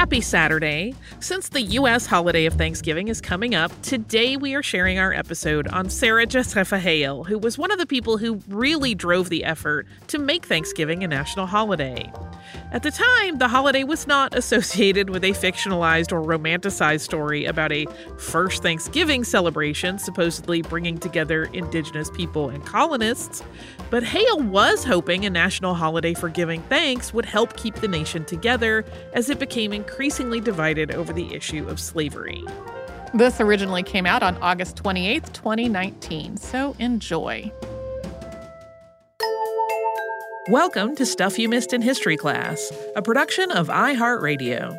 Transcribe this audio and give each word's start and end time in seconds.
Happy 0.00 0.22
Saturday! 0.22 0.94
Since 1.20 1.50
the 1.50 1.60
U.S. 1.60 2.06
holiday 2.06 2.46
of 2.46 2.54
Thanksgiving 2.54 3.08
is 3.08 3.20
coming 3.20 3.54
up, 3.54 3.70
today 3.82 4.38
we 4.38 4.54
are 4.54 4.62
sharing 4.62 4.98
our 4.98 5.12
episode 5.12 5.68
on 5.68 5.90
Sarah 5.90 6.24
Josepha 6.24 6.78
Hale, 6.78 7.22
who 7.24 7.38
was 7.38 7.58
one 7.58 7.70
of 7.70 7.76
the 7.76 7.84
people 7.84 8.16
who 8.16 8.40
really 8.48 8.94
drove 8.94 9.28
the 9.28 9.44
effort 9.44 9.86
to 10.06 10.18
make 10.18 10.46
Thanksgiving 10.46 11.04
a 11.04 11.06
national 11.06 11.44
holiday. 11.44 12.10
At 12.72 12.82
the 12.82 12.90
time, 12.90 13.36
the 13.36 13.48
holiday 13.48 13.84
was 13.84 14.06
not 14.06 14.34
associated 14.36 15.10
with 15.10 15.22
a 15.22 15.32
fictionalized 15.32 16.12
or 16.12 16.22
romanticized 16.22 17.02
story 17.02 17.44
about 17.44 17.70
a 17.70 17.84
first 18.16 18.62
Thanksgiving 18.62 19.22
celebration 19.22 19.98
supposedly 19.98 20.62
bringing 20.62 20.96
together 20.96 21.44
indigenous 21.52 22.10
people 22.10 22.48
and 22.48 22.64
colonists, 22.64 23.42
but 23.90 24.02
Hale 24.02 24.40
was 24.40 24.84
hoping 24.84 25.26
a 25.26 25.30
national 25.30 25.74
holiday 25.74 26.14
for 26.14 26.30
giving 26.30 26.62
thanks 26.62 27.12
would 27.12 27.26
help 27.26 27.56
keep 27.56 27.74
the 27.74 27.88
nation 27.88 28.24
together 28.24 28.84
as 29.12 29.28
it 29.28 29.38
became 29.38 29.72
increasingly 29.72 29.89
divided 30.40 30.92
over 30.92 31.12
the 31.12 31.34
issue 31.34 31.68
of 31.68 31.80
slavery. 31.80 32.42
This 33.12 33.40
originally 33.40 33.82
came 33.82 34.06
out 34.06 34.22
on 34.22 34.36
August 34.38 34.76
28th, 34.76 35.32
2019, 35.32 36.36
so 36.36 36.76
enjoy. 36.78 37.52
Welcome 40.48 40.96
to 40.96 41.04
Stuff 41.04 41.38
You 41.38 41.48
Missed 41.48 41.72
in 41.72 41.82
History 41.82 42.16
Class, 42.16 42.72
a 42.96 43.02
production 43.02 43.50
of 43.50 43.68
iHeartRadio. 43.68 44.78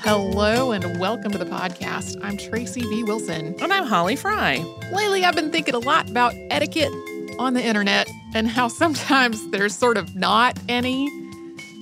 Hello 0.00 0.72
and 0.72 0.98
welcome 0.98 1.30
to 1.32 1.38
the 1.38 1.44
podcast. 1.44 2.16
I'm 2.22 2.38
Tracy 2.38 2.80
V. 2.80 3.04
Wilson. 3.04 3.54
And 3.60 3.72
I'm 3.72 3.84
Holly 3.84 4.16
Fry. 4.16 4.64
Lately, 4.92 5.24
I've 5.24 5.34
been 5.34 5.50
thinking 5.50 5.74
a 5.74 5.80
lot 5.80 6.08
about 6.08 6.32
etiquette 6.50 6.92
on 7.38 7.54
the 7.54 7.62
internet 7.62 8.08
and 8.34 8.48
how 8.48 8.68
sometimes 8.68 9.50
there's 9.50 9.74
sort 9.74 9.96
of 9.96 10.14
not 10.14 10.58
any, 10.68 11.08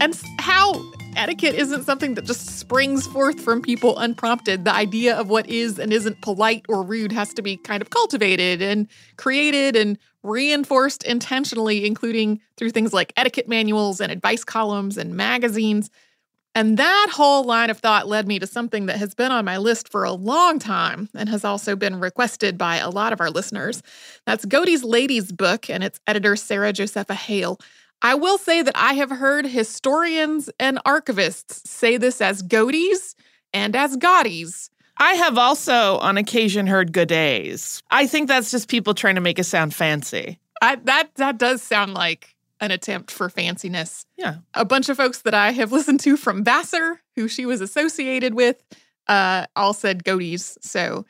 and 0.00 0.20
how 0.38 0.84
etiquette 1.16 1.54
isn't 1.54 1.84
something 1.84 2.14
that 2.14 2.24
just 2.26 2.58
springs 2.58 3.06
forth 3.06 3.40
from 3.40 3.62
people 3.62 3.98
unprompted. 3.98 4.64
The 4.64 4.74
idea 4.74 5.16
of 5.16 5.28
what 5.28 5.48
is 5.48 5.78
and 5.78 5.92
isn't 5.92 6.20
polite 6.20 6.64
or 6.68 6.82
rude 6.82 7.12
has 7.12 7.32
to 7.34 7.42
be 7.42 7.56
kind 7.56 7.80
of 7.80 7.90
cultivated 7.90 8.60
and 8.60 8.86
created 9.16 9.76
and 9.76 9.98
reinforced 10.22 11.04
intentionally, 11.04 11.86
including 11.86 12.40
through 12.56 12.70
things 12.70 12.92
like 12.92 13.12
etiquette 13.16 13.48
manuals 13.48 14.00
and 14.00 14.12
advice 14.12 14.44
columns 14.44 14.98
and 14.98 15.14
magazines. 15.14 15.90
And 16.56 16.78
that 16.78 17.08
whole 17.12 17.44
line 17.44 17.68
of 17.68 17.80
thought 17.80 18.08
led 18.08 18.26
me 18.26 18.38
to 18.38 18.46
something 18.46 18.86
that 18.86 18.96
has 18.96 19.14
been 19.14 19.30
on 19.30 19.44
my 19.44 19.58
list 19.58 19.90
for 19.90 20.04
a 20.04 20.12
long 20.12 20.58
time 20.58 21.10
and 21.14 21.28
has 21.28 21.44
also 21.44 21.76
been 21.76 22.00
requested 22.00 22.56
by 22.56 22.78
a 22.78 22.88
lot 22.88 23.12
of 23.12 23.20
our 23.20 23.28
listeners. 23.28 23.82
That's 24.24 24.46
Godey's 24.46 24.82
Lady's 24.82 25.30
book 25.32 25.68
and 25.68 25.84
its 25.84 26.00
editor, 26.06 26.34
Sarah 26.34 26.72
Josepha 26.72 27.12
Hale. 27.12 27.60
I 28.00 28.14
will 28.14 28.38
say 28.38 28.62
that 28.62 28.74
I 28.74 28.94
have 28.94 29.10
heard 29.10 29.44
historians 29.44 30.48
and 30.58 30.78
archivists 30.86 31.66
say 31.66 31.98
this 31.98 32.22
as 32.22 32.40
Godey's 32.40 33.16
and 33.52 33.76
as 33.76 33.94
Godey's. 33.98 34.70
I 34.96 35.12
have 35.12 35.36
also 35.36 35.98
on 35.98 36.16
occasion 36.16 36.66
heard 36.66 36.94
good 36.94 37.08
days. 37.08 37.82
I 37.90 38.06
think 38.06 38.28
that's 38.28 38.50
just 38.50 38.70
people 38.70 38.94
trying 38.94 39.16
to 39.16 39.20
make 39.20 39.38
it 39.38 39.44
sound 39.44 39.74
fancy. 39.74 40.38
I, 40.62 40.76
that 40.76 41.10
that 41.16 41.36
does 41.36 41.60
sound 41.60 41.92
like 41.92 42.34
an 42.60 42.70
attempt 42.70 43.10
for 43.10 43.28
fanciness. 43.28 44.04
Yeah. 44.16 44.36
A 44.54 44.64
bunch 44.64 44.88
of 44.88 44.96
folks 44.96 45.22
that 45.22 45.34
I 45.34 45.52
have 45.52 45.72
listened 45.72 46.00
to 46.00 46.16
from 46.16 46.44
Vassar, 46.44 47.00
who 47.14 47.28
she 47.28 47.46
was 47.46 47.60
associated 47.60 48.34
with, 48.34 48.62
uh, 49.06 49.46
all 49.54 49.72
said 49.72 50.04
Godey's. 50.04 50.56
So 50.60 51.04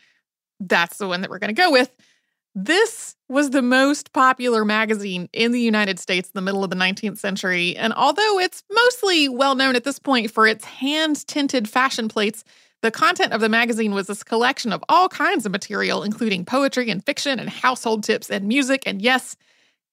that's 0.61 0.99
the 0.99 1.09
one 1.09 1.21
that 1.21 1.31
we're 1.31 1.39
going 1.39 1.55
to 1.55 1.61
go 1.61 1.71
with. 1.71 1.95
This 2.55 3.15
was 3.29 3.51
the 3.51 3.61
most 3.61 4.15
popular 4.15 4.65
magazine 4.65 5.29
in 5.35 5.53
the 5.53 5.61
United 5.61 5.99
States 5.99 6.29
in 6.29 6.33
the 6.35 6.43
middle 6.43 6.65
of 6.65 6.71
the 6.71 6.77
19th 6.77 7.19
century. 7.19 7.77
And 7.77 7.93
although 7.93 8.39
it's 8.39 8.63
mostly 8.73 9.29
well 9.29 9.55
known 9.55 9.77
at 9.77 9.85
this 9.85 9.99
point 9.99 10.31
for 10.31 10.47
its 10.47 10.65
hand 10.65 11.27
tinted 11.27 11.69
fashion 11.69 12.09
plates, 12.09 12.45
the 12.83 12.91
content 12.91 13.33
of 13.33 13.41
the 13.41 13.49
magazine 13.49 13.93
was 13.93 14.07
this 14.07 14.23
collection 14.23 14.73
of 14.73 14.83
all 14.89 15.09
kinds 15.09 15.45
of 15.45 15.53
material, 15.53 16.03
including 16.03 16.45
poetry 16.45 16.89
and 16.89 17.05
fiction 17.05 17.39
and 17.39 17.51
household 17.51 18.05
tips 18.05 18.31
and 18.31 18.47
music 18.49 18.83
and, 18.87 19.03
yes, 19.03 19.37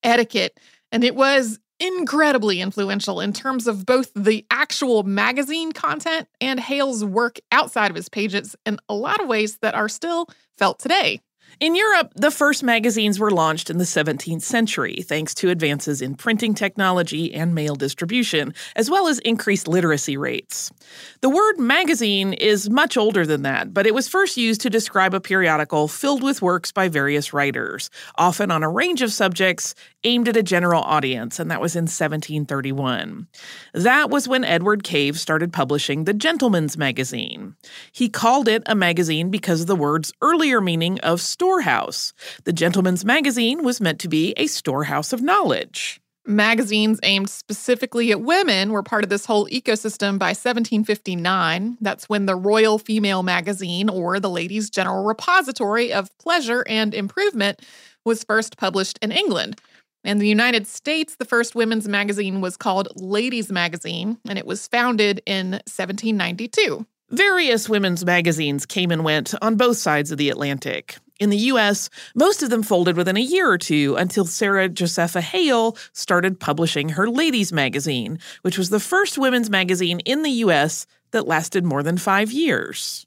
etiquette. 0.02 0.58
And 0.94 1.02
it 1.02 1.16
was 1.16 1.58
incredibly 1.80 2.60
influential 2.60 3.20
in 3.20 3.32
terms 3.32 3.66
of 3.66 3.84
both 3.84 4.12
the 4.14 4.46
actual 4.48 5.02
magazine 5.02 5.72
content 5.72 6.28
and 6.40 6.60
Hale's 6.60 7.04
work 7.04 7.40
outside 7.50 7.90
of 7.90 7.96
his 7.96 8.08
pages 8.08 8.54
in 8.64 8.78
a 8.88 8.94
lot 8.94 9.20
of 9.20 9.26
ways 9.26 9.58
that 9.60 9.74
are 9.74 9.88
still 9.88 10.28
felt 10.56 10.78
today. 10.78 11.20
In 11.60 11.76
Europe, 11.76 12.12
the 12.16 12.32
first 12.32 12.64
magazines 12.64 13.20
were 13.20 13.30
launched 13.30 13.70
in 13.70 13.78
the 13.78 13.84
17th 13.84 14.42
century 14.42 15.02
thanks 15.02 15.34
to 15.34 15.50
advances 15.50 16.02
in 16.02 16.16
printing 16.16 16.52
technology 16.52 17.32
and 17.32 17.54
mail 17.54 17.76
distribution, 17.76 18.52
as 18.74 18.90
well 18.90 19.06
as 19.06 19.20
increased 19.20 19.68
literacy 19.68 20.16
rates. 20.16 20.72
The 21.20 21.30
word 21.30 21.58
magazine 21.58 22.32
is 22.32 22.68
much 22.68 22.96
older 22.96 23.24
than 23.24 23.42
that, 23.42 23.72
but 23.72 23.86
it 23.86 23.94
was 23.94 24.08
first 24.08 24.36
used 24.36 24.62
to 24.62 24.70
describe 24.70 25.14
a 25.14 25.20
periodical 25.20 25.86
filled 25.86 26.22
with 26.22 26.42
works 26.42 26.72
by 26.72 26.88
various 26.88 27.32
writers, 27.32 27.88
often 28.16 28.50
on 28.50 28.64
a 28.64 28.70
range 28.70 29.00
of 29.02 29.12
subjects 29.12 29.74
aimed 30.02 30.28
at 30.28 30.36
a 30.36 30.42
general 30.42 30.82
audience, 30.82 31.38
and 31.38 31.50
that 31.50 31.60
was 31.60 31.76
in 31.76 31.84
1731. 31.84 33.28
That 33.72 34.10
was 34.10 34.28
when 34.28 34.44
Edward 34.44 34.82
Cave 34.82 35.18
started 35.18 35.52
publishing 35.52 36.04
the 36.04 36.14
Gentleman's 36.14 36.76
Magazine. 36.76 37.54
He 37.92 38.08
called 38.08 38.48
it 38.48 38.62
a 38.66 38.74
magazine 38.74 39.30
because 39.30 39.62
of 39.62 39.66
the 39.66 39.76
word's 39.76 40.12
earlier 40.20 40.60
meaning 40.60 41.00
of 41.00 41.20
storehouse. 41.54 42.12
The 42.42 42.52
Gentleman's 42.52 43.04
Magazine 43.04 43.62
was 43.62 43.80
meant 43.80 44.00
to 44.00 44.08
be 44.08 44.34
a 44.36 44.48
storehouse 44.48 45.12
of 45.12 45.22
knowledge. 45.22 46.00
Magazines 46.26 46.98
aimed 47.04 47.30
specifically 47.30 48.10
at 48.10 48.22
women 48.22 48.72
were 48.72 48.82
part 48.82 49.04
of 49.04 49.10
this 49.10 49.24
whole 49.24 49.46
ecosystem 49.50 50.18
by 50.18 50.30
1759. 50.30 51.78
That's 51.80 52.08
when 52.08 52.26
the 52.26 52.34
Royal 52.34 52.78
Female 52.78 53.22
Magazine, 53.22 53.88
or 53.88 54.18
the 54.18 54.30
Ladies' 54.30 54.68
General 54.68 55.04
Repository 55.04 55.92
of 55.92 56.10
Pleasure 56.18 56.64
and 56.66 56.92
Improvement, 56.92 57.62
was 58.04 58.24
first 58.24 58.56
published 58.56 58.98
in 59.00 59.12
England. 59.12 59.60
In 60.02 60.18
the 60.18 60.28
United 60.28 60.66
States, 60.66 61.14
the 61.16 61.24
first 61.24 61.54
women's 61.54 61.86
magazine 61.86 62.40
was 62.40 62.56
called 62.56 62.88
Ladies 62.96 63.52
Magazine, 63.52 64.18
and 64.28 64.40
it 64.40 64.46
was 64.46 64.66
founded 64.66 65.22
in 65.24 65.52
1792. 65.68 66.84
Various 67.10 67.68
women's 67.68 68.04
magazines 68.04 68.66
came 68.66 68.90
and 68.90 69.04
went 69.04 69.34
on 69.40 69.54
both 69.54 69.76
sides 69.76 70.10
of 70.10 70.18
the 70.18 70.30
Atlantic. 70.30 70.96
In 71.20 71.30
the 71.30 71.36
US, 71.36 71.90
most 72.14 72.42
of 72.42 72.50
them 72.50 72.62
folded 72.62 72.96
within 72.96 73.16
a 73.16 73.20
year 73.20 73.48
or 73.48 73.58
two 73.58 73.94
until 73.96 74.24
Sarah 74.24 74.68
Josepha 74.68 75.20
Hale 75.20 75.76
started 75.92 76.40
publishing 76.40 76.90
her 76.90 77.08
Ladies 77.08 77.52
Magazine, 77.52 78.18
which 78.42 78.58
was 78.58 78.70
the 78.70 78.80
first 78.80 79.16
women's 79.16 79.48
magazine 79.48 80.00
in 80.00 80.22
the 80.22 80.30
US 80.30 80.86
that 81.12 81.28
lasted 81.28 81.64
more 81.64 81.82
than 81.82 81.98
five 81.98 82.32
years. 82.32 83.06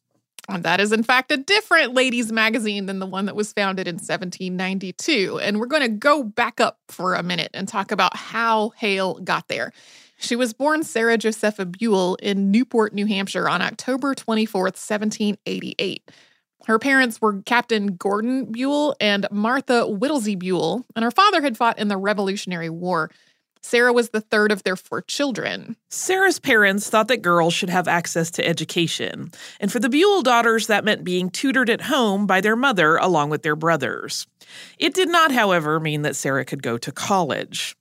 And 0.50 0.64
that 0.64 0.80
is, 0.80 0.94
in 0.94 1.04
fact, 1.04 1.32
a 1.32 1.38
different 1.38 1.94
ladies' 1.94 2.32
magazine 2.32 2.86
than 2.86 3.00
the 3.00 3.06
one 3.06 3.26
that 3.26 3.36
was 3.36 3.52
founded 3.52 3.86
in 3.88 3.96
1792. 3.96 5.40
And 5.44 5.60
we're 5.60 5.66
going 5.66 5.82
to 5.82 5.90
go 5.90 6.24
back 6.24 6.62
up 6.62 6.80
for 6.88 7.16
a 7.16 7.24
minute 7.24 7.52
and 7.54 7.68
talk 7.68 7.92
about 7.92 8.16
how 8.16 8.70
Hale 8.78 9.16
got 9.16 9.50
there. 9.50 9.74
She 10.18 10.38
was 10.38 10.54
born 10.54 10.84
Sarah 10.84 11.18
Josepha 11.18 11.66
Buell 11.66 12.16
in 12.16 12.50
Newport, 12.50 12.94
New 12.94 13.06
Hampshire 13.06 13.50
on 13.50 13.62
October 13.62 14.16
24th, 14.16 14.78
1788. 14.78 16.10
Her 16.66 16.80
parents 16.80 17.22
were 17.22 17.42
Captain 17.44 17.96
Gordon 17.96 18.52
Buell 18.52 18.96
and 19.00 19.26
Martha 19.32 19.88
Whittlesey 19.88 20.36
Buell, 20.36 20.86
and 20.96 21.04
her 21.04 21.12
father 21.12 21.42
had 21.42 21.58
fought 21.58 21.80
in 21.80 21.88
the 21.88 21.98
Revolutionary 21.98 22.70
War. 22.70 23.10
Sarah 23.62 23.92
was 23.92 24.10
the 24.10 24.22
third 24.22 24.52
of 24.52 24.64
their 24.64 24.76
four 24.76 25.02
children. 25.02 25.76
Sarah's 25.90 26.40
parents 26.40 26.90
thought 26.90 27.10
that 27.10 27.22
girls 27.22 27.54
should 27.54 27.70
have 27.70 27.88
access 27.88 28.32
to 28.32 28.48
education, 28.48 29.32
and 29.60 29.72
for 29.72 29.80
the 29.80 29.90
Buell 29.90 30.22
daughters, 30.22 30.68
that 30.68 30.86
meant 30.86 31.04
being 31.04 31.30
tutored 31.30 31.70
at 31.70 31.82
home 31.82 32.28
by 32.28 32.40
their 32.40 32.56
mother 32.56 32.98
along 32.98 33.30
with 33.30 33.44
their 33.44 33.56
brothers. 33.56 34.26
It 34.78 34.94
did 34.94 35.10
not, 35.10 35.32
however, 35.32 35.80
mean 35.80 36.04
that 36.04 36.16
Sarah 36.16 36.46
could 36.46 36.64
go 36.64 36.78
to 36.78 36.92
college. 36.92 37.76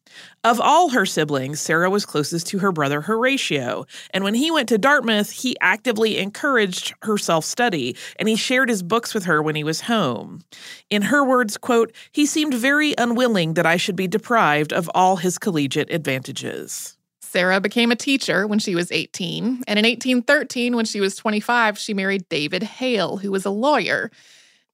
Of 0.44 0.60
all 0.60 0.90
her 0.90 1.06
siblings, 1.06 1.60
Sarah 1.60 1.90
was 1.90 2.06
closest 2.06 2.46
to 2.48 2.58
her 2.60 2.72
brother 2.72 3.00
Horatio, 3.00 3.86
and 4.12 4.22
when 4.22 4.34
he 4.34 4.50
went 4.50 4.68
to 4.68 4.78
Dartmouth, 4.78 5.30
he 5.30 5.56
actively 5.60 6.18
encouraged 6.18 6.94
her 7.02 7.18
self-study, 7.18 7.96
and 8.18 8.28
he 8.28 8.36
shared 8.36 8.68
his 8.68 8.82
books 8.82 9.12
with 9.12 9.24
her 9.24 9.42
when 9.42 9.56
he 9.56 9.64
was 9.64 9.82
home. 9.82 10.42
In 10.90 11.02
her 11.02 11.24
words, 11.24 11.56
quote, 11.56 11.92
"He 12.12 12.26
seemed 12.26 12.54
very 12.54 12.94
unwilling 12.96 13.54
that 13.54 13.66
I 13.66 13.76
should 13.76 13.96
be 13.96 14.06
deprived 14.06 14.72
of 14.72 14.90
all 14.94 15.16
his 15.16 15.38
collegiate 15.38 15.90
advantages." 15.90 16.96
Sarah 17.20 17.60
became 17.60 17.90
a 17.90 17.96
teacher 17.96 18.46
when 18.46 18.58
she 18.60 18.74
was 18.74 18.90
18, 18.92 19.64
and 19.66 19.78
in 19.78 19.84
1813, 19.84 20.76
when 20.76 20.86
she 20.86 21.00
was 21.00 21.16
25, 21.16 21.76
she 21.76 21.92
married 21.92 22.28
David 22.28 22.62
Hale, 22.62 23.19
who 23.19 23.30
was 23.30 23.44
a 23.44 23.50
lawyer. 23.50 24.10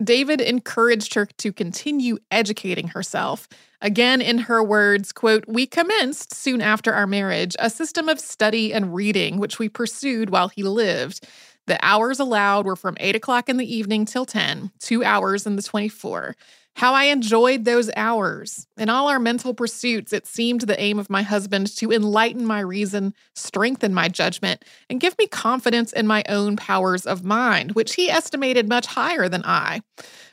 David 0.05 0.41
encouraged 0.41 1.15
her 1.15 1.27
to 1.27 1.53
continue 1.53 2.19
educating 2.31 2.89
herself. 2.89 3.49
Again, 3.81 4.21
in 4.21 4.39
her 4.39 4.63
words, 4.63 5.13
quote, 5.13 5.45
we 5.47 5.67
commenced 5.67 6.35
soon 6.35 6.61
after 6.61 6.93
our 6.93 7.07
marriage 7.07 7.57
a 7.59 7.71
system 7.71 8.09
of 8.09 8.21
study 8.21 8.73
and 8.73 8.95
reading, 8.95 9.39
which 9.39 9.59
we 9.59 9.69
pursued 9.69 10.31
while 10.31 10.49
he 10.49 10.63
lived. 10.63 11.27
The 11.67 11.79
hours 11.85 12.19
allowed 12.19 12.67
were 12.67 12.77
from 12.77 12.97
8 12.99 13.17
o'clock 13.17 13.49
in 13.49 13.57
the 13.57 13.75
evening 13.75 14.05
till 14.05 14.27
10, 14.27 14.73
two 14.81 15.05
hours 15.05 15.47
in 15.47 15.57
the 15.57 15.63
24. 15.63 16.35
How 16.75 16.95
I 16.95 17.05
enjoyed 17.05 17.65
those 17.65 17.91
hours. 17.97 18.67
In 18.77 18.89
all 18.89 19.09
our 19.09 19.19
mental 19.19 19.55
pursuits, 19.55 20.13
it 20.13 20.27
seemed 20.27 20.63
the 20.63 20.81
aim 20.81 20.99
of 20.99 21.11
my 21.11 21.23
husband 21.23 21.77
to 21.77 21.93
enlighten 21.93 22.45
my 22.45 22.61
reason, 22.61 23.15
strengthen 23.35 23.95
my 23.95 24.09
judgment, 24.09 24.65
and 24.91 25.01
give 25.01 25.17
me 25.19 25.27
confidence 25.27 25.93
in 25.93 26.07
my 26.07 26.25
own 26.29 26.57
powers 26.57 27.07
of 27.07 27.25
mind, 27.25 27.73
which 27.73 27.95
he 27.95 28.11
estimated 28.11 28.69
much 28.69 28.87
higher 28.87 29.29
than 29.29 29.45
I. 29.45 29.83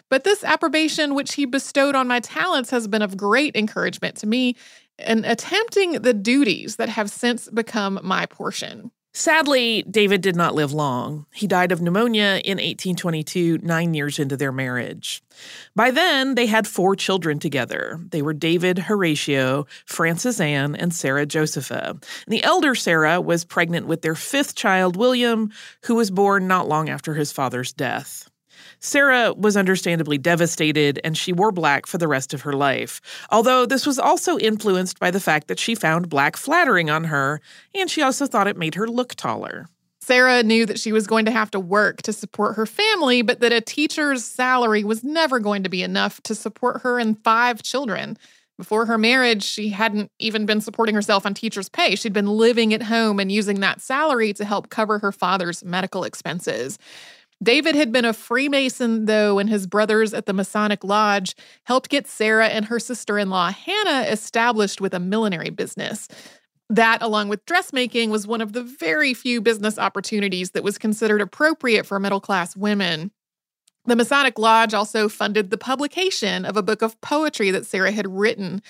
But 0.09 0.23
this 0.23 0.43
approbation 0.43 1.13
which 1.13 1.35
he 1.35 1.45
bestowed 1.45 1.93
on 1.93 2.07
my 2.07 2.19
talents 2.19 2.71
has 2.71 2.87
been 2.87 3.01
of 3.01 3.17
great 3.17 3.55
encouragement 3.55 4.15
to 4.17 4.27
me 4.27 4.55
in 4.97 5.23
attempting 5.25 5.93
the 5.93 6.13
duties 6.13 6.77
that 6.77 6.89
have 6.89 7.11
since 7.11 7.47
become 7.49 7.99
my 8.01 8.25
portion. 8.25 8.91
Sadly, 9.19 9.81
David 9.81 10.21
did 10.21 10.37
not 10.37 10.55
live 10.55 10.71
long. 10.71 11.25
He 11.33 11.45
died 11.45 11.73
of 11.73 11.81
pneumonia 11.81 12.39
in 12.45 12.55
1822, 12.55 13.57
nine 13.57 13.93
years 13.93 14.17
into 14.17 14.37
their 14.37 14.53
marriage. 14.53 15.21
By 15.75 15.91
then, 15.91 16.35
they 16.35 16.45
had 16.45 16.65
four 16.65 16.95
children 16.95 17.37
together. 17.37 17.99
They 18.11 18.21
were 18.21 18.31
David 18.31 18.79
Horatio, 18.79 19.67
Frances 19.85 20.39
Anne, 20.39 20.73
and 20.73 20.93
Sarah 20.93 21.25
Josepha. 21.25 21.89
And 21.89 22.01
the 22.29 22.45
elder 22.45 22.75
Sarah 22.75 23.19
was 23.19 23.43
pregnant 23.43 23.87
with 23.87 24.03
their 24.03 24.15
fifth 24.15 24.55
child, 24.55 24.95
William, 24.95 25.51
who 25.83 25.95
was 25.95 26.11
born 26.11 26.47
not 26.47 26.69
long 26.69 26.87
after 26.87 27.15
his 27.15 27.33
father's 27.33 27.73
death. 27.73 28.28
Sarah 28.79 29.33
was 29.33 29.57
understandably 29.57 30.17
devastated 30.17 30.99
and 31.03 31.17
she 31.17 31.33
wore 31.33 31.51
black 31.51 31.85
for 31.85 31.97
the 31.97 32.07
rest 32.07 32.33
of 32.33 32.41
her 32.41 32.53
life, 32.53 33.01
although 33.29 33.65
this 33.65 33.85
was 33.85 33.99
also 33.99 34.37
influenced 34.37 34.99
by 34.99 35.11
the 35.11 35.19
fact 35.19 35.47
that 35.47 35.59
she 35.59 35.75
found 35.75 36.09
black 36.09 36.37
flattering 36.37 36.89
on 36.89 37.05
her 37.05 37.41
and 37.75 37.89
she 37.89 38.01
also 38.01 38.25
thought 38.25 38.47
it 38.47 38.57
made 38.57 38.75
her 38.75 38.87
look 38.87 39.15
taller. 39.15 39.67
Sarah 40.01 40.41
knew 40.41 40.65
that 40.65 40.79
she 40.79 40.91
was 40.91 41.05
going 41.05 41.25
to 41.25 41.31
have 41.31 41.51
to 41.51 41.59
work 41.59 42.01
to 42.01 42.13
support 42.13 42.55
her 42.55 42.65
family, 42.65 43.21
but 43.21 43.41
that 43.41 43.51
a 43.51 43.61
teacher's 43.61 44.23
salary 44.23 44.83
was 44.83 45.03
never 45.03 45.39
going 45.39 45.61
to 45.63 45.69
be 45.69 45.83
enough 45.83 46.21
to 46.23 46.33
support 46.33 46.81
her 46.81 46.97
and 46.97 47.21
five 47.23 47.61
children. 47.61 48.17
Before 48.57 48.85
her 48.87 48.97
marriage, 48.97 49.43
she 49.43 49.69
hadn't 49.69 50.11
even 50.19 50.45
been 50.45 50.61
supporting 50.61 50.95
herself 50.95 51.25
on 51.25 51.33
teacher's 51.33 51.69
pay. 51.69 51.95
She'd 51.95 52.11
been 52.11 52.27
living 52.27 52.73
at 52.73 52.83
home 52.83 53.19
and 53.19 53.31
using 53.31 53.59
that 53.59 53.81
salary 53.81 54.33
to 54.33 54.43
help 54.43 54.69
cover 54.69 54.99
her 54.99 55.11
father's 55.11 55.63
medical 55.63 56.03
expenses. 56.03 56.79
David 57.41 57.75
had 57.75 57.91
been 57.91 58.05
a 58.05 58.11
Freemason, 58.11 59.05
though, 59.05 59.39
and 59.39 59.49
his 59.49 59.65
brothers 59.65 60.13
at 60.13 60.25
the 60.25 60.33
Masonic 60.33 60.83
Lodge 60.83 61.35
helped 61.63 61.89
get 61.89 62.07
Sarah 62.07 62.47
and 62.47 62.65
her 62.65 62.79
sister 62.79 63.17
in 63.17 63.29
law, 63.29 63.51
Hannah, 63.51 64.07
established 64.09 64.81
with 64.81 64.93
a 64.93 64.99
millinery 64.99 65.49
business. 65.49 66.09
That, 66.69 67.01
along 67.01 67.29
with 67.29 67.45
dressmaking, 67.45 68.09
was 68.09 68.27
one 68.27 68.41
of 68.41 68.53
the 68.53 68.63
very 68.63 69.13
few 69.13 69.41
business 69.41 69.79
opportunities 69.79 70.51
that 70.51 70.63
was 70.63 70.77
considered 70.77 71.21
appropriate 71.21 71.85
for 71.85 71.99
middle 71.99 72.19
class 72.19 72.55
women. 72.57 73.11
The 73.85 73.95
Masonic 73.95 74.37
Lodge 74.37 74.73
also 74.73 75.07
funded 75.07 75.49
the 75.49 75.57
publication 75.57 76.45
of 76.45 76.57
a 76.57 76.61
book 76.61 76.81
of 76.81 76.99
poetry 77.01 77.49
that 77.51 77.65
Sarah 77.65 77.91
had 77.91 78.07
written 78.07 78.61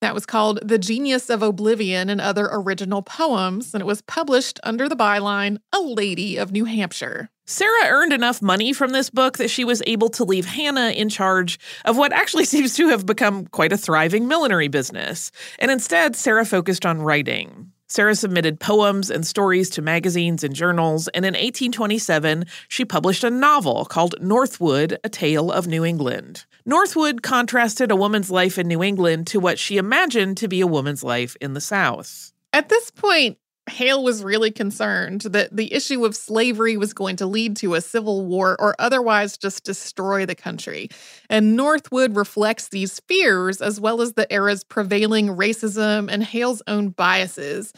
that 0.00 0.14
was 0.14 0.26
called 0.26 0.60
The 0.62 0.78
Genius 0.78 1.30
of 1.30 1.42
Oblivion 1.42 2.10
and 2.10 2.20
Other 2.20 2.48
Original 2.52 3.02
Poems, 3.02 3.74
and 3.74 3.80
it 3.80 3.86
was 3.86 4.02
published 4.02 4.60
under 4.62 4.88
the 4.88 4.94
byline 4.94 5.58
A 5.72 5.80
Lady 5.80 6.36
of 6.36 6.52
New 6.52 6.66
Hampshire. 6.66 7.30
Sarah 7.50 7.86
earned 7.86 8.12
enough 8.12 8.42
money 8.42 8.74
from 8.74 8.90
this 8.90 9.08
book 9.08 9.38
that 9.38 9.48
she 9.48 9.64
was 9.64 9.82
able 9.86 10.10
to 10.10 10.22
leave 10.22 10.44
Hannah 10.44 10.90
in 10.90 11.08
charge 11.08 11.58
of 11.86 11.96
what 11.96 12.12
actually 12.12 12.44
seems 12.44 12.76
to 12.76 12.88
have 12.88 13.06
become 13.06 13.46
quite 13.46 13.72
a 13.72 13.78
thriving 13.78 14.28
millinery 14.28 14.68
business. 14.68 15.32
And 15.58 15.70
instead, 15.70 16.14
Sarah 16.14 16.44
focused 16.44 16.84
on 16.84 17.00
writing. 17.00 17.72
Sarah 17.86 18.14
submitted 18.14 18.60
poems 18.60 19.08
and 19.08 19.26
stories 19.26 19.70
to 19.70 19.80
magazines 19.80 20.44
and 20.44 20.54
journals, 20.54 21.08
and 21.08 21.24
in 21.24 21.32
1827, 21.32 22.44
she 22.68 22.84
published 22.84 23.24
a 23.24 23.30
novel 23.30 23.86
called 23.86 24.16
Northwood 24.20 24.98
A 25.02 25.08
Tale 25.08 25.50
of 25.50 25.66
New 25.66 25.86
England. 25.86 26.44
Northwood 26.66 27.22
contrasted 27.22 27.90
a 27.90 27.96
woman's 27.96 28.30
life 28.30 28.58
in 28.58 28.68
New 28.68 28.82
England 28.82 29.26
to 29.28 29.40
what 29.40 29.58
she 29.58 29.78
imagined 29.78 30.36
to 30.36 30.48
be 30.48 30.60
a 30.60 30.66
woman's 30.66 31.02
life 31.02 31.34
in 31.40 31.54
the 31.54 31.62
South. 31.62 32.30
At 32.52 32.68
this 32.68 32.90
point, 32.90 33.38
Hale 33.68 34.02
was 34.02 34.24
really 34.24 34.50
concerned 34.50 35.22
that 35.22 35.54
the 35.54 35.72
issue 35.72 36.04
of 36.04 36.16
slavery 36.16 36.76
was 36.76 36.92
going 36.92 37.16
to 37.16 37.26
lead 37.26 37.56
to 37.58 37.74
a 37.74 37.80
civil 37.80 38.24
war 38.24 38.56
or 38.60 38.74
otherwise 38.78 39.36
just 39.36 39.64
destroy 39.64 40.26
the 40.26 40.34
country. 40.34 40.88
And 41.30 41.56
Northwood 41.56 42.16
reflects 42.16 42.68
these 42.68 43.00
fears 43.00 43.60
as 43.60 43.80
well 43.80 44.00
as 44.00 44.14
the 44.14 44.30
era's 44.32 44.64
prevailing 44.64 45.28
racism 45.28 46.08
and 46.10 46.24
Hale's 46.24 46.62
own 46.66 46.90
biases. 46.90 47.72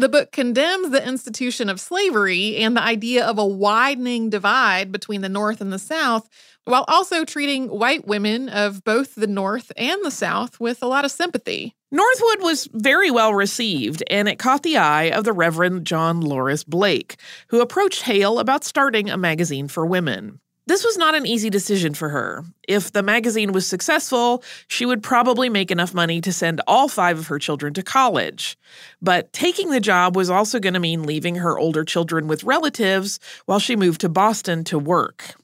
The 0.00 0.08
book 0.08 0.32
condemns 0.32 0.88
the 0.88 1.06
institution 1.06 1.68
of 1.68 1.78
slavery 1.78 2.56
and 2.56 2.74
the 2.74 2.82
idea 2.82 3.22
of 3.26 3.36
a 3.36 3.44
widening 3.44 4.30
divide 4.30 4.90
between 4.90 5.20
the 5.20 5.28
North 5.28 5.60
and 5.60 5.70
the 5.70 5.78
South, 5.78 6.26
while 6.64 6.86
also 6.88 7.26
treating 7.26 7.68
white 7.68 8.06
women 8.06 8.48
of 8.48 8.82
both 8.82 9.14
the 9.14 9.26
North 9.26 9.70
and 9.76 10.02
the 10.02 10.10
South 10.10 10.58
with 10.58 10.82
a 10.82 10.86
lot 10.86 11.04
of 11.04 11.10
sympathy. 11.10 11.76
Northwood 11.92 12.40
was 12.40 12.66
very 12.72 13.10
well 13.10 13.34
received, 13.34 14.02
and 14.08 14.26
it 14.26 14.38
caught 14.38 14.62
the 14.62 14.78
eye 14.78 15.10
of 15.10 15.24
the 15.24 15.34
Reverend 15.34 15.86
John 15.86 16.22
Lauris 16.22 16.64
Blake, 16.64 17.16
who 17.48 17.60
approached 17.60 18.00
Hale 18.00 18.38
about 18.38 18.64
starting 18.64 19.10
a 19.10 19.18
magazine 19.18 19.68
for 19.68 19.84
women. 19.84 20.40
This 20.70 20.84
was 20.84 20.96
not 20.96 21.16
an 21.16 21.26
easy 21.26 21.50
decision 21.50 21.94
for 21.94 22.10
her. 22.10 22.44
If 22.68 22.92
the 22.92 23.02
magazine 23.02 23.50
was 23.50 23.66
successful, 23.66 24.44
she 24.68 24.86
would 24.86 25.02
probably 25.02 25.48
make 25.48 25.72
enough 25.72 25.92
money 25.92 26.20
to 26.20 26.32
send 26.32 26.60
all 26.64 26.86
five 26.86 27.18
of 27.18 27.26
her 27.26 27.40
children 27.40 27.74
to 27.74 27.82
college. 27.82 28.56
But 29.02 29.32
taking 29.32 29.70
the 29.70 29.80
job 29.80 30.14
was 30.14 30.30
also 30.30 30.60
going 30.60 30.74
to 30.74 30.78
mean 30.78 31.02
leaving 31.02 31.34
her 31.34 31.58
older 31.58 31.82
children 31.82 32.28
with 32.28 32.44
relatives 32.44 33.18
while 33.46 33.58
she 33.58 33.74
moved 33.74 34.00
to 34.02 34.08
Boston 34.08 34.62
to 34.62 34.78
work. 34.78 35.34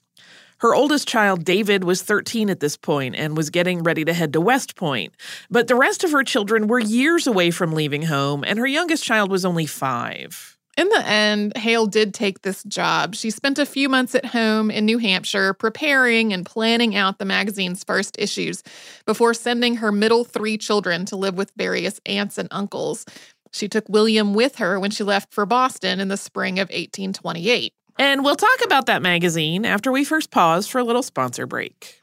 Her 0.58 0.76
oldest 0.76 1.08
child, 1.08 1.44
David, 1.44 1.82
was 1.82 2.02
13 2.02 2.48
at 2.48 2.60
this 2.60 2.76
point 2.76 3.16
and 3.16 3.36
was 3.36 3.50
getting 3.50 3.82
ready 3.82 4.04
to 4.04 4.14
head 4.14 4.32
to 4.34 4.40
West 4.40 4.76
Point. 4.76 5.12
But 5.50 5.66
the 5.66 5.74
rest 5.74 6.04
of 6.04 6.12
her 6.12 6.22
children 6.22 6.68
were 6.68 6.78
years 6.78 7.26
away 7.26 7.50
from 7.50 7.72
leaving 7.72 8.02
home, 8.02 8.44
and 8.46 8.60
her 8.60 8.66
youngest 8.68 9.02
child 9.02 9.32
was 9.32 9.44
only 9.44 9.66
five. 9.66 10.55
In 10.76 10.90
the 10.90 11.06
end, 11.06 11.56
Hale 11.56 11.86
did 11.86 12.12
take 12.12 12.42
this 12.42 12.62
job. 12.64 13.14
She 13.14 13.30
spent 13.30 13.58
a 13.58 13.64
few 13.64 13.88
months 13.88 14.14
at 14.14 14.26
home 14.26 14.70
in 14.70 14.84
New 14.84 14.98
Hampshire 14.98 15.54
preparing 15.54 16.34
and 16.34 16.44
planning 16.44 16.94
out 16.94 17.18
the 17.18 17.24
magazine's 17.24 17.82
first 17.82 18.16
issues 18.18 18.62
before 19.06 19.32
sending 19.32 19.76
her 19.76 19.90
middle 19.90 20.22
three 20.22 20.58
children 20.58 21.06
to 21.06 21.16
live 21.16 21.34
with 21.34 21.50
various 21.56 21.98
aunts 22.04 22.36
and 22.36 22.48
uncles. 22.50 23.06
She 23.52 23.68
took 23.68 23.88
William 23.88 24.34
with 24.34 24.56
her 24.56 24.78
when 24.78 24.90
she 24.90 25.02
left 25.02 25.32
for 25.32 25.46
Boston 25.46 25.98
in 25.98 26.08
the 26.08 26.18
spring 26.18 26.58
of 26.58 26.68
1828. 26.68 27.72
And 27.98 28.22
we'll 28.22 28.36
talk 28.36 28.62
about 28.62 28.84
that 28.86 29.00
magazine 29.00 29.64
after 29.64 29.90
we 29.90 30.04
first 30.04 30.30
pause 30.30 30.66
for 30.66 30.78
a 30.78 30.84
little 30.84 31.02
sponsor 31.02 31.46
break. 31.46 32.02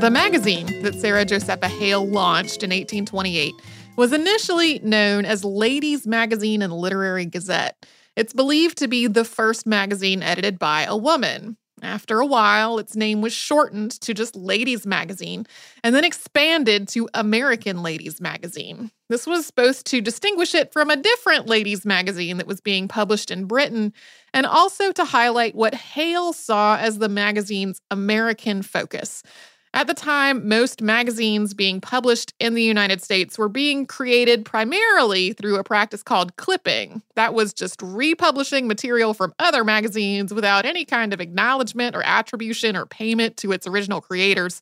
The 0.00 0.10
magazine 0.10 0.82
that 0.82 0.94
Sarah 0.94 1.26
Josepha 1.26 1.68
Hale 1.68 2.08
launched 2.08 2.62
in 2.62 2.70
1828 2.70 3.52
was 3.96 4.14
initially 4.14 4.78
known 4.78 5.26
as 5.26 5.44
Ladies' 5.44 6.06
Magazine 6.06 6.62
and 6.62 6.72
Literary 6.72 7.26
Gazette. 7.26 7.84
It's 8.16 8.32
believed 8.32 8.78
to 8.78 8.88
be 8.88 9.08
the 9.08 9.26
first 9.26 9.66
magazine 9.66 10.22
edited 10.22 10.58
by 10.58 10.84
a 10.84 10.96
woman. 10.96 11.58
After 11.82 12.18
a 12.18 12.26
while, 12.26 12.78
its 12.78 12.96
name 12.96 13.20
was 13.20 13.34
shortened 13.34 13.90
to 14.00 14.14
just 14.14 14.36
Ladies 14.36 14.86
Magazine 14.86 15.46
and 15.84 15.94
then 15.94 16.04
expanded 16.04 16.88
to 16.88 17.08
American 17.12 17.82
Ladies 17.82 18.22
Magazine. 18.22 18.90
This 19.10 19.26
was 19.26 19.44
supposed 19.44 19.86
to 19.86 20.00
distinguish 20.00 20.54
it 20.54 20.72
from 20.72 20.88
a 20.88 20.96
different 20.96 21.46
ladies 21.46 21.84
magazine 21.84 22.38
that 22.38 22.46
was 22.46 22.60
being 22.60 22.88
published 22.88 23.30
in 23.30 23.46
Britain 23.46 23.92
and 24.32 24.46
also 24.46 24.92
to 24.92 25.04
highlight 25.04 25.54
what 25.54 25.74
Hale 25.74 26.32
saw 26.32 26.76
as 26.76 26.98
the 26.98 27.08
magazine's 27.08 27.80
American 27.90 28.62
focus. 28.62 29.22
At 29.72 29.86
the 29.86 29.94
time, 29.94 30.48
most 30.48 30.82
magazines 30.82 31.54
being 31.54 31.80
published 31.80 32.34
in 32.40 32.54
the 32.54 32.62
United 32.62 33.02
States 33.02 33.38
were 33.38 33.48
being 33.48 33.86
created 33.86 34.44
primarily 34.44 35.32
through 35.32 35.56
a 35.58 35.64
practice 35.64 36.02
called 36.02 36.34
clipping. 36.36 37.02
That 37.14 37.34
was 37.34 37.54
just 37.54 37.80
republishing 37.80 38.66
material 38.66 39.14
from 39.14 39.32
other 39.38 39.62
magazines 39.62 40.34
without 40.34 40.66
any 40.66 40.84
kind 40.84 41.14
of 41.14 41.20
acknowledgement 41.20 41.94
or 41.94 42.02
attribution 42.04 42.76
or 42.76 42.84
payment 42.84 43.36
to 43.38 43.52
its 43.52 43.64
original 43.66 44.00
creators. 44.00 44.60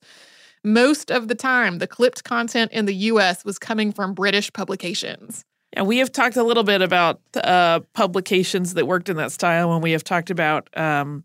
Most 0.63 1.11
of 1.11 1.29
the 1.29 1.35
time, 1.35 1.79
the 1.79 1.87
clipped 1.87 2.25
content 2.25 2.71
in 2.73 2.85
the 2.85 2.95
US 2.95 3.47
was 3.47 3.59
coming 3.59 3.93
from 3.93 4.13
British 4.13 4.53
publications. 4.53 5.45
Yeah, 5.75 5.83
we 5.83 5.99
have 5.99 6.13
talked 6.13 6.37
a 6.37 6.43
little 6.43 6.65
bit 6.65 6.83
about 6.83 7.21
uh, 7.35 7.81
publications 7.95 8.75
that 8.75 8.87
worked 8.87 9.09
in 9.09 9.17
that 9.17 9.33
style 9.33 9.71
when 9.71 9.81
we 9.81 9.93
have 9.93 10.05
talked 10.05 10.31
about. 10.31 10.69
Um, 10.77 11.25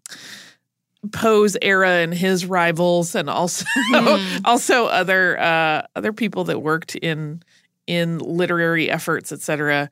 Poe's 1.11 1.57
era 1.61 1.89
and 1.89 2.13
his 2.13 2.45
rivals, 2.45 3.15
and 3.15 3.29
also 3.29 3.65
mm. 3.91 4.41
also 4.45 4.85
other 4.85 5.39
uh, 5.39 5.83
other 5.95 6.13
people 6.13 6.45
that 6.45 6.61
worked 6.61 6.95
in 6.95 7.43
in 7.87 8.19
literary 8.19 8.89
efforts, 8.89 9.31
etc. 9.31 9.89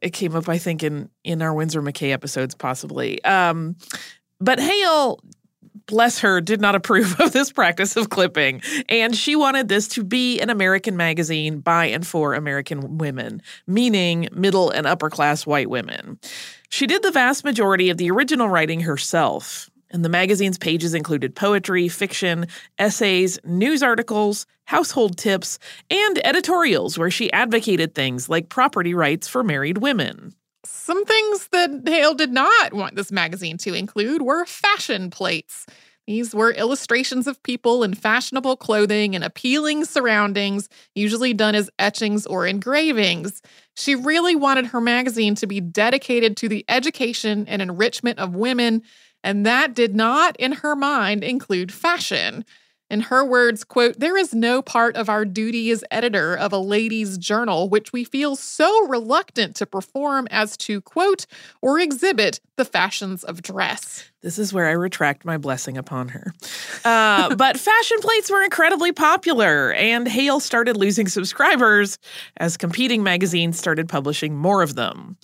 It 0.00 0.12
came 0.12 0.34
up, 0.34 0.48
I 0.48 0.58
think, 0.58 0.82
in 0.82 1.08
in 1.24 1.42
our 1.42 1.54
Winsor 1.54 1.82
McCay 1.82 2.12
episodes, 2.12 2.54
possibly. 2.54 3.22
Um, 3.24 3.76
but 4.40 4.58
Hale 4.58 5.20
bless 5.86 6.20
her, 6.20 6.40
did 6.40 6.60
not 6.60 6.74
approve 6.74 7.20
of 7.20 7.32
this 7.32 7.52
practice 7.52 7.96
of 7.96 8.08
clipping. 8.08 8.62
And 8.88 9.14
she 9.14 9.36
wanted 9.36 9.68
this 9.68 9.88
to 9.88 10.04
be 10.04 10.40
an 10.40 10.48
American 10.50 10.96
magazine 10.96 11.60
by 11.60 11.86
and 11.86 12.06
for 12.06 12.34
American 12.34 12.98
women, 12.98 13.42
meaning 13.66 14.28
middle 14.32 14.70
and 14.70 14.86
upper 14.86 15.10
class 15.10 15.46
white 15.46 15.68
women. 15.68 16.18
She 16.70 16.86
did 16.86 17.02
the 17.02 17.10
vast 17.10 17.44
majority 17.44 17.90
of 17.90 17.98
the 17.98 18.10
original 18.10 18.48
writing 18.48 18.80
herself. 18.80 19.68
And 19.90 20.04
the 20.04 20.08
magazine's 20.08 20.58
pages 20.58 20.94
included 20.94 21.34
poetry, 21.34 21.88
fiction, 21.88 22.46
essays, 22.78 23.38
news 23.44 23.82
articles, 23.82 24.46
household 24.64 25.18
tips, 25.18 25.58
and 25.90 26.24
editorials 26.24 26.96
where 26.96 27.10
she 27.10 27.32
advocated 27.32 27.94
things 27.94 28.28
like 28.28 28.48
property 28.48 28.94
rights 28.94 29.26
for 29.26 29.42
married 29.42 29.78
women. 29.78 30.34
Some 30.64 31.04
things 31.04 31.48
that 31.48 31.82
Hale 31.86 32.14
did 32.14 32.32
not 32.32 32.72
want 32.72 32.94
this 32.94 33.10
magazine 33.10 33.56
to 33.58 33.74
include 33.74 34.22
were 34.22 34.44
fashion 34.44 35.10
plates. 35.10 35.66
These 36.06 36.34
were 36.34 36.52
illustrations 36.52 37.26
of 37.26 37.42
people 37.42 37.84
in 37.84 37.94
fashionable 37.94 38.56
clothing 38.56 39.14
and 39.14 39.22
appealing 39.22 39.84
surroundings, 39.84 40.68
usually 40.94 41.32
done 41.32 41.54
as 41.54 41.70
etchings 41.78 42.26
or 42.26 42.46
engravings. 42.46 43.40
She 43.76 43.94
really 43.94 44.34
wanted 44.34 44.66
her 44.66 44.80
magazine 44.80 45.34
to 45.36 45.46
be 45.46 45.60
dedicated 45.60 46.36
to 46.38 46.48
the 46.48 46.64
education 46.68 47.46
and 47.46 47.62
enrichment 47.62 48.18
of 48.18 48.34
women, 48.34 48.82
and 49.22 49.44
that 49.46 49.74
did 49.74 49.94
not, 49.94 50.36
in 50.36 50.52
her 50.52 50.74
mind, 50.74 51.24
include 51.24 51.72
fashion. 51.72 52.44
In 52.90 53.02
her 53.02 53.24
words, 53.24 53.62
quote, 53.62 54.00
there 54.00 54.16
is 54.16 54.34
no 54.34 54.60
part 54.60 54.96
of 54.96 55.08
our 55.08 55.24
duty 55.24 55.70
as 55.70 55.84
editor 55.92 56.36
of 56.36 56.52
a 56.52 56.58
ladies' 56.58 57.16
journal 57.18 57.68
which 57.68 57.92
we 57.92 58.02
feel 58.02 58.34
so 58.34 58.88
reluctant 58.88 59.54
to 59.56 59.66
perform 59.66 60.26
as 60.32 60.56
to 60.56 60.80
quote 60.80 61.26
or 61.62 61.78
exhibit 61.78 62.40
the 62.56 62.64
fashions 62.64 63.22
of 63.22 63.42
dress. 63.42 64.10
This 64.22 64.40
is 64.40 64.52
where 64.52 64.66
I 64.66 64.72
retract 64.72 65.24
my 65.24 65.38
blessing 65.38 65.78
upon 65.78 66.08
her. 66.08 66.34
Uh, 66.84 67.34
but 67.36 67.56
fashion 67.56 67.98
plates 68.00 68.28
were 68.28 68.42
incredibly 68.42 68.90
popular, 68.90 69.72
and 69.74 70.08
Hale 70.08 70.40
started 70.40 70.76
losing 70.76 71.06
subscribers 71.06 71.96
as 72.38 72.56
competing 72.56 73.04
magazines 73.04 73.56
started 73.56 73.88
publishing 73.88 74.36
more 74.36 74.62
of 74.62 74.74
them. 74.74 75.16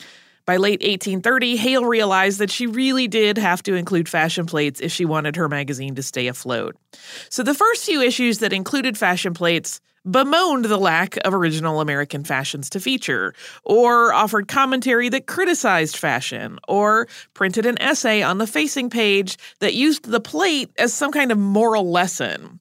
By 0.47 0.59
late 0.59 0.81
1830, 0.81 1.57
Hale 1.57 1.85
realized 1.85 2.39
that 2.39 2.53
she 2.53 2.69
really 2.69 3.09
did 3.09 3.37
have 3.37 3.65
to 3.65 3.75
include 3.75 4.09
fashion 4.09 4.47
plates 4.47 4.81
if 4.81 4.93
she 4.93 5.05
wanted 5.05 5.35
her 5.35 5.49
magazine 5.49 5.97
to 5.97 6.05
stay 6.05 6.29
afloat. 6.29 6.77
So 7.29 7.43
the 7.43 7.53
first 7.53 7.85
few 7.85 8.01
issues 8.01 8.39
that 8.39 8.53
included 8.53 8.97
fashion 8.97 9.35
plates 9.35 9.81
bemoaned 10.09 10.67
the 10.67 10.79
lack 10.79 11.17
of 11.25 11.35
original 11.35 11.81
American 11.81 12.23
fashions 12.23 12.71
to 12.71 12.79
feature, 12.79 13.35
or 13.65 14.13
offered 14.13 14.47
commentary 14.47 15.09
that 15.09 15.27
criticized 15.27 15.97
fashion, 15.97 16.61
or 16.69 17.09
printed 17.35 17.67
an 17.67 17.81
essay 17.83 18.23
on 18.23 18.39
the 18.39 18.47
facing 18.47 18.89
page 18.89 19.37
that 19.59 19.75
used 19.75 20.05
the 20.05 20.21
plate 20.21 20.71
as 20.79 20.95
some 20.95 21.11
kind 21.11 21.33
of 21.33 21.39
moral 21.39 21.91
lesson. 21.91 22.61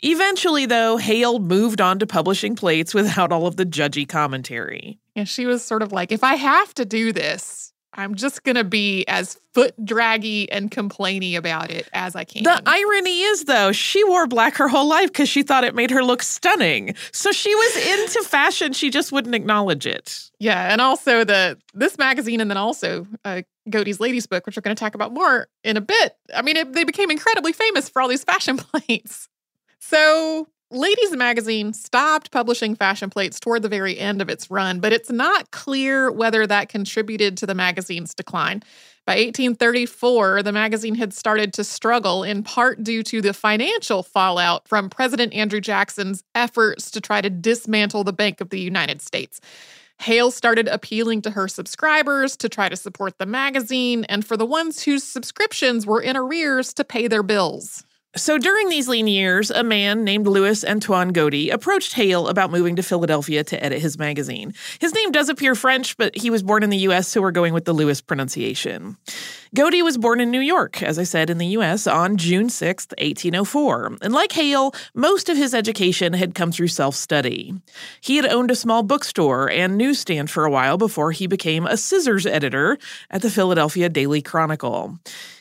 Eventually, 0.00 0.64
though, 0.64 0.96
Hale 0.96 1.40
moved 1.40 1.80
on 1.80 1.98
to 1.98 2.06
publishing 2.06 2.56
plates 2.56 2.94
without 2.94 3.32
all 3.32 3.46
of 3.46 3.56
the 3.56 3.66
judgy 3.66 4.08
commentary. 4.08 4.98
And 5.18 5.28
she 5.28 5.46
was 5.46 5.64
sort 5.64 5.82
of 5.82 5.92
like, 5.92 6.12
if 6.12 6.22
I 6.22 6.36
have 6.36 6.72
to 6.74 6.84
do 6.84 7.12
this, 7.12 7.72
I'm 7.92 8.14
just 8.14 8.44
going 8.44 8.54
to 8.54 8.62
be 8.62 9.04
as 9.08 9.36
foot 9.52 9.74
draggy 9.84 10.48
and 10.52 10.70
complaining 10.70 11.34
about 11.34 11.72
it 11.72 11.88
as 11.92 12.14
I 12.14 12.22
can. 12.22 12.44
The 12.44 12.62
irony 12.64 13.22
is, 13.22 13.44
though, 13.44 13.72
she 13.72 14.04
wore 14.04 14.28
black 14.28 14.56
her 14.58 14.68
whole 14.68 14.88
life 14.88 15.08
because 15.08 15.28
she 15.28 15.42
thought 15.42 15.64
it 15.64 15.74
made 15.74 15.90
her 15.90 16.04
look 16.04 16.22
stunning. 16.22 16.94
So 17.10 17.32
she 17.32 17.52
was 17.52 17.76
into 17.76 18.28
fashion. 18.28 18.72
She 18.72 18.90
just 18.90 19.10
wouldn't 19.10 19.34
acknowledge 19.34 19.86
it. 19.86 20.30
Yeah. 20.38 20.70
And 20.70 20.80
also, 20.80 21.24
the 21.24 21.58
this 21.74 21.98
magazine, 21.98 22.40
and 22.40 22.48
then 22.48 22.58
also 22.58 23.04
uh, 23.24 23.42
Godey's 23.68 23.98
Lady's 23.98 24.28
Book, 24.28 24.46
which 24.46 24.56
we're 24.56 24.62
going 24.62 24.76
to 24.76 24.80
talk 24.80 24.94
about 24.94 25.12
more 25.12 25.48
in 25.64 25.76
a 25.76 25.80
bit. 25.80 26.16
I 26.32 26.42
mean, 26.42 26.56
it, 26.56 26.72
they 26.74 26.84
became 26.84 27.10
incredibly 27.10 27.52
famous 27.52 27.88
for 27.88 28.00
all 28.00 28.08
these 28.08 28.22
fashion 28.22 28.56
plates. 28.58 29.28
So 29.80 30.46
Ladies 30.70 31.16
Magazine 31.16 31.72
stopped 31.72 32.30
publishing 32.30 32.74
fashion 32.74 33.08
plates 33.08 33.40
toward 33.40 33.62
the 33.62 33.70
very 33.70 33.98
end 33.98 34.20
of 34.20 34.28
its 34.28 34.50
run, 34.50 34.80
but 34.80 34.92
it's 34.92 35.10
not 35.10 35.50
clear 35.50 36.12
whether 36.12 36.46
that 36.46 36.68
contributed 36.68 37.38
to 37.38 37.46
the 37.46 37.54
magazine's 37.54 38.12
decline. 38.12 38.62
By 39.06 39.14
1834, 39.14 40.42
the 40.42 40.52
magazine 40.52 40.94
had 40.94 41.14
started 41.14 41.54
to 41.54 41.64
struggle 41.64 42.22
in 42.22 42.42
part 42.42 42.84
due 42.84 43.02
to 43.04 43.22
the 43.22 43.32
financial 43.32 44.02
fallout 44.02 44.68
from 44.68 44.90
President 44.90 45.32
Andrew 45.32 45.62
Jackson's 45.62 46.22
efforts 46.34 46.90
to 46.90 47.00
try 47.00 47.22
to 47.22 47.30
dismantle 47.30 48.04
the 48.04 48.12
Bank 48.12 48.42
of 48.42 48.50
the 48.50 48.60
United 48.60 49.00
States. 49.00 49.40
Hale 50.00 50.30
started 50.30 50.68
appealing 50.68 51.22
to 51.22 51.30
her 51.30 51.48
subscribers 51.48 52.36
to 52.36 52.48
try 52.50 52.68
to 52.68 52.76
support 52.76 53.16
the 53.16 53.24
magazine, 53.24 54.04
and 54.04 54.22
for 54.22 54.36
the 54.36 54.44
ones 54.44 54.82
whose 54.82 55.02
subscriptions 55.02 55.86
were 55.86 56.02
in 56.02 56.14
arrears 56.14 56.74
to 56.74 56.84
pay 56.84 57.08
their 57.08 57.22
bills. 57.22 57.84
So 58.18 58.36
during 58.36 58.68
these 58.68 58.88
lean 58.88 59.06
years, 59.06 59.50
a 59.50 59.62
man 59.62 60.02
named 60.02 60.26
Louis 60.26 60.64
Antoine 60.64 61.12
Godey 61.12 61.52
approached 61.52 61.92
Hale 61.94 62.26
about 62.26 62.50
moving 62.50 62.74
to 62.76 62.82
Philadelphia 62.82 63.44
to 63.44 63.64
edit 63.64 63.80
his 63.80 63.96
magazine. 63.96 64.54
His 64.80 64.92
name 64.92 65.12
does 65.12 65.28
appear 65.28 65.54
French, 65.54 65.96
but 65.96 66.16
he 66.16 66.28
was 66.28 66.42
born 66.42 66.64
in 66.64 66.70
the 66.70 66.78
US, 66.78 67.06
so 67.06 67.20
we're 67.20 67.30
going 67.30 67.54
with 67.54 67.64
the 67.64 67.72
Louis 67.72 68.00
pronunciation. 68.00 68.96
Godey 69.54 69.82
was 69.82 69.96
born 69.96 70.20
in 70.20 70.30
New 70.32 70.40
York, 70.40 70.82
as 70.82 70.98
I 70.98 71.04
said, 71.04 71.30
in 71.30 71.38
the 71.38 71.46
US 71.58 71.86
on 71.86 72.16
June 72.16 72.50
6, 72.50 72.88
1804. 72.98 73.98
And 74.02 74.12
like 74.12 74.32
Hale, 74.32 74.74
most 74.94 75.28
of 75.28 75.36
his 75.36 75.54
education 75.54 76.12
had 76.12 76.34
come 76.34 76.50
through 76.50 76.68
self 76.68 76.96
study. 76.96 77.54
He 78.00 78.16
had 78.16 78.26
owned 78.26 78.50
a 78.50 78.56
small 78.56 78.82
bookstore 78.82 79.48
and 79.48 79.78
newsstand 79.78 80.28
for 80.28 80.44
a 80.44 80.50
while 80.50 80.76
before 80.76 81.12
he 81.12 81.28
became 81.28 81.66
a 81.66 81.76
scissors 81.76 82.26
editor 82.26 82.78
at 83.10 83.22
the 83.22 83.30
Philadelphia 83.30 83.88
Daily 83.88 84.20
Chronicle. 84.20 84.98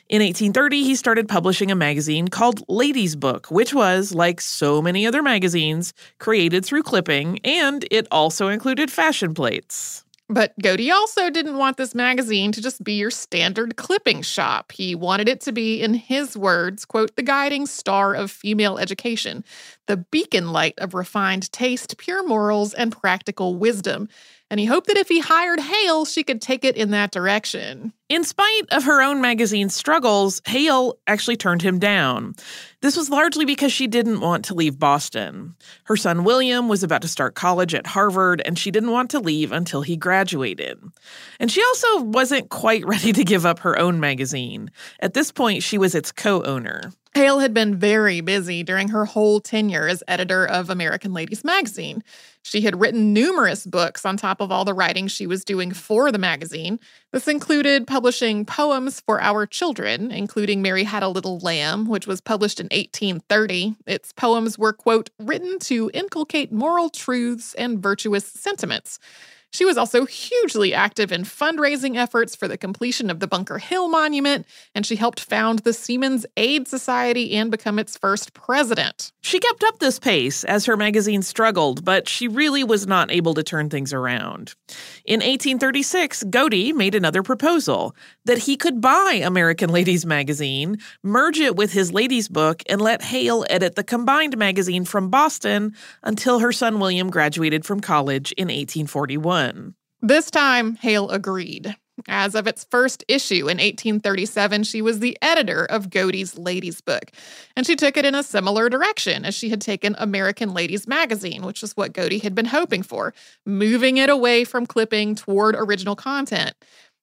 In 0.10 0.22
1830, 0.22 0.84
he 0.84 0.96
started 0.96 1.28
publishing 1.28 1.70
a 1.70 1.76
magazine 1.76 2.30
called 2.30 2.64
Ladies 2.70 3.18
Book, 3.18 3.52
which 3.52 3.74
was, 3.74 4.16
like 4.16 4.40
so 4.40 4.82
many 4.82 5.06
other 5.06 5.22
magazines, 5.22 5.94
created 6.18 6.64
through 6.64 6.84
clipping, 6.84 7.40
and 7.44 7.86
it 7.92 8.08
also 8.10 8.48
included 8.48 8.90
fashion 8.90 9.34
plates. 9.34 10.06
But 10.30 10.58
Godey 10.62 10.92
also 10.94 11.30
didn't 11.30 11.58
want 11.58 11.76
this 11.76 11.94
magazine 11.94 12.54
to 12.54 12.62
just 12.62 12.86
be 12.86 12.94
your 12.94 13.12
standard 13.12 13.76
clipping 13.76 14.22
shop. 14.22 14.72
He 14.72 14.96
wanted 14.96 15.28
it 15.28 15.42
to 15.42 15.52
be, 15.52 15.82
in 15.82 15.94
his 15.94 16.38
words, 16.38 16.86
quote, 16.86 17.18
the 17.18 17.22
guiding 17.22 17.66
star 17.66 18.14
of 18.14 18.32
female 18.32 18.78
education, 18.78 19.44
the 19.88 19.98
beacon 19.98 20.54
light 20.54 20.76
of 20.78 20.94
refined 20.94 21.52
taste, 21.52 21.98
pure 21.98 22.26
morals, 22.26 22.74
and 22.74 22.94
practical 22.94 23.56
wisdom 23.56 24.08
and 24.50 24.60
he 24.60 24.66
hoped 24.66 24.88
that 24.88 24.98
if 24.98 25.10
he 25.10 25.20
hired 25.20 25.60
Hale, 25.60 26.06
she 26.06 26.24
could 26.24 26.42
take 26.42 26.64
it 26.64 26.78
in 26.78 26.92
that 26.92 27.12
direction. 27.12 27.92
In 28.08 28.24
spite 28.24 28.64
of 28.72 28.86
her 28.86 29.02
own 29.02 29.20
magazine's 29.20 29.76
struggles, 29.76 30.42
Hale 30.46 30.98
actually 31.08 31.36
turned 31.36 31.62
him 31.62 31.78
down. 31.78 32.36
This 32.82 32.96
was 32.96 33.10
largely 33.10 33.44
because 33.44 33.74
she 33.74 33.88
didn't 33.88 34.22
want 34.22 34.46
to 34.46 34.54
leave 34.54 34.80
Boston. 34.80 35.56
Her 35.84 35.98
son 35.98 36.24
William 36.24 36.70
was 36.70 36.84
about 36.84 37.02
to 37.02 37.10
start 37.10 37.36
college 37.36 37.76
at 37.76 37.88
Harvard, 37.88 38.42
and 38.46 38.58
she 38.58 38.72
didn't 38.72 38.92
want 38.92 39.10
to 39.12 39.20
leave 39.20 39.52
until 39.52 39.82
he 39.82 39.98
graduated. 39.98 40.80
And 41.40 41.52
she 41.52 41.62
also 41.62 42.04
wasn't 42.04 42.50
quite 42.50 42.86
ready 42.88 43.12
to 43.12 43.26
give 43.26 43.46
up 43.46 43.60
her 43.60 43.78
own 43.78 44.00
magazine. 44.00 44.72
At 45.02 45.14
this 45.14 45.32
point, 45.34 45.64
she 45.64 45.78
was 45.78 45.94
its 45.94 46.14
co 46.14 46.42
owner. 46.44 46.94
Hale 47.18 47.40
had 47.40 47.54
been 47.54 47.76
very 47.76 48.22
busy 48.22 48.62
during 48.62 48.90
her 48.90 49.06
whole 49.06 49.42
tenure 49.42 49.88
as 49.88 50.04
editor 50.08 50.46
of 50.46 50.70
American 50.70 51.14
Ladies 51.14 51.44
magazine. 51.44 52.04
She 52.48 52.62
had 52.62 52.80
written 52.80 53.12
numerous 53.12 53.66
books 53.66 54.06
on 54.06 54.16
top 54.16 54.40
of 54.40 54.54
all 54.54 54.64
the 54.64 54.74
writing 54.74 55.10
she 55.10 55.28
was 55.28 55.44
doing 55.44 55.74
for 55.74 56.14
the 56.14 56.18
magazine. 56.18 56.80
This 57.12 57.28
included 57.28 57.86
publishing 57.86 58.46
poems 58.46 59.02
for 59.02 59.22
our 59.22 59.46
children, 59.46 60.12
including 60.12 60.62
Mary 60.62 60.86
Had 60.86 61.04
a 61.04 61.10
Little 61.10 61.40
Lamb, 61.40 61.90
which 61.90 62.08
was 62.08 62.22
published 62.22 62.62
in 62.62 62.68
1830. 62.68 63.76
Its 63.86 64.14
poems 64.14 64.58
were, 64.58 64.72
quote, 64.72 65.10
written 65.20 65.60
to 65.60 65.92
inculcate 65.94 66.54
moral 66.54 66.90
truths 66.90 67.54
and 67.56 67.84
virtuous 67.84 68.26
sentiments. 68.26 68.98
She 69.52 69.66
was 69.66 69.78
also 69.78 70.06
hugely 70.06 70.74
active 70.74 71.12
in 71.12 71.24
fundraising 71.24 71.96
efforts 71.96 72.36
for 72.36 72.48
the 72.48 72.58
completion 72.58 73.10
of 73.10 73.20
the 73.20 73.28
Bunker 73.28 73.58
Hill 73.58 73.88
Monument, 73.88 74.46
and 74.76 74.86
she 74.86 74.98
helped 74.98 75.22
found 75.22 75.60
the 75.60 75.74
Seamen's 75.74 76.26
Aid 76.36 76.68
Society 76.68 77.34
and 77.34 77.50
become 77.50 77.80
its 77.80 77.98
first 77.98 78.34
president. 78.34 79.12
She 79.22 79.40
kept 79.40 79.64
up 79.64 79.80
this 79.80 80.00
pace 80.00 80.44
as 80.44 80.66
her 80.66 80.78
magazine 80.78 81.22
struggled, 81.22 81.84
but 81.84 82.08
she 82.08 82.28
really 82.28 82.64
was 82.64 82.88
not 82.88 83.12
able 83.12 83.34
to 83.34 83.44
turn 83.44 83.70
things 83.70 83.94
around. 83.94 84.54
In 85.06 85.22
1836, 85.22 86.26
Godey 86.26 86.74
made 86.74 86.94
another 86.94 87.24
proposal 87.24 87.96
that 88.26 88.40
he 88.40 88.58
could 88.58 88.82
buy 88.82 89.22
American 89.24 89.70
Ladies 89.70 90.06
magazine, 90.06 90.78
merge 91.04 91.40
it 91.40 91.56
with 91.56 91.72
his 91.72 91.94
ladies' 91.94 92.30
book, 92.30 92.62
and 92.70 92.82
let 92.82 93.02
Hale 93.02 93.46
edit 93.50 93.76
the 93.76 93.84
combined 93.84 94.38
magazine 94.38 94.86
from 94.86 95.10
Boston 95.10 95.74
until 96.04 96.40
her 96.40 96.52
son 96.52 96.80
William 96.80 97.10
graduated 97.10 97.66
from 97.66 97.80
college 97.80 98.34
in 98.34 98.48
1841. 98.48 99.37
This 100.02 100.30
time, 100.30 100.76
Hale 100.76 101.10
agreed. 101.10 101.76
As 102.08 102.36
of 102.36 102.46
its 102.46 102.66
first 102.70 103.04
issue 103.08 103.50
in 103.50 103.58
1837, 103.58 104.64
she 104.64 104.82
was 104.84 105.00
the 105.00 105.18
editor 105.22 105.66
of 105.66 105.90
Godey's 105.90 106.38
Lady's 106.38 106.80
Book, 106.80 107.12
and 107.56 107.66
she 107.66 107.76
took 107.76 107.98
it 107.98 108.06
in 108.06 108.14
a 108.14 108.22
similar 108.22 108.70
direction 108.70 109.26
as 109.26 109.34
she 109.34 109.50
had 109.50 109.62
taken 109.62 109.96
American 109.98 110.54
Ladies 110.54 110.88
Magazine, 110.88 111.42
which 111.42 111.64
is 111.64 111.76
what 111.76 111.94
Godey 111.94 112.22
had 112.22 112.36
been 112.36 112.46
hoping 112.46 112.84
for, 112.84 113.16
moving 113.46 113.98
it 113.98 114.12
away 114.12 114.44
from 114.44 114.68
clipping 114.68 115.16
toward 115.16 115.56
original 115.56 115.96
content. 115.96 116.54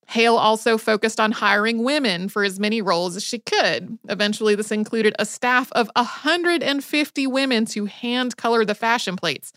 Hale 0.07 0.37
also 0.37 0.79
focused 0.79 1.19
on 1.19 1.33
hiring 1.33 1.83
women 1.83 2.29
for 2.29 2.45
as 2.45 2.61
many 2.61 2.81
roles 2.81 3.17
as 3.17 3.25
she 3.25 3.39
could. 3.41 3.99
Eventually, 4.09 4.55
this 4.55 4.71
included 4.71 5.17
a 5.19 5.27
staff 5.27 5.73
of 5.73 5.91
150 5.97 7.27
women 7.27 7.65
to 7.67 7.87
hand 7.87 8.37
color 8.37 8.65
the 8.65 8.75
fashion 8.75 9.17
plates. 9.17 9.53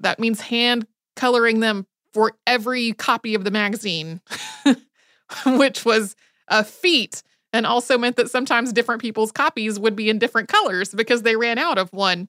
That 0.00 0.18
means 0.18 0.40
hand 0.42 0.86
coloring 1.16 1.60
them 1.60 1.86
for 2.12 2.32
every 2.46 2.92
copy 2.92 3.34
of 3.34 3.44
the 3.44 3.50
magazine, 3.50 4.20
which 5.46 5.84
was 5.84 6.16
a 6.48 6.64
feat 6.64 7.22
and 7.52 7.66
also 7.66 7.98
meant 7.98 8.16
that 8.16 8.30
sometimes 8.30 8.72
different 8.72 9.02
people's 9.02 9.32
copies 9.32 9.78
would 9.78 9.96
be 9.96 10.08
in 10.08 10.18
different 10.18 10.48
colors 10.48 10.94
because 10.94 11.22
they 11.22 11.36
ran 11.36 11.58
out 11.58 11.78
of 11.78 11.92
one. 11.92 12.28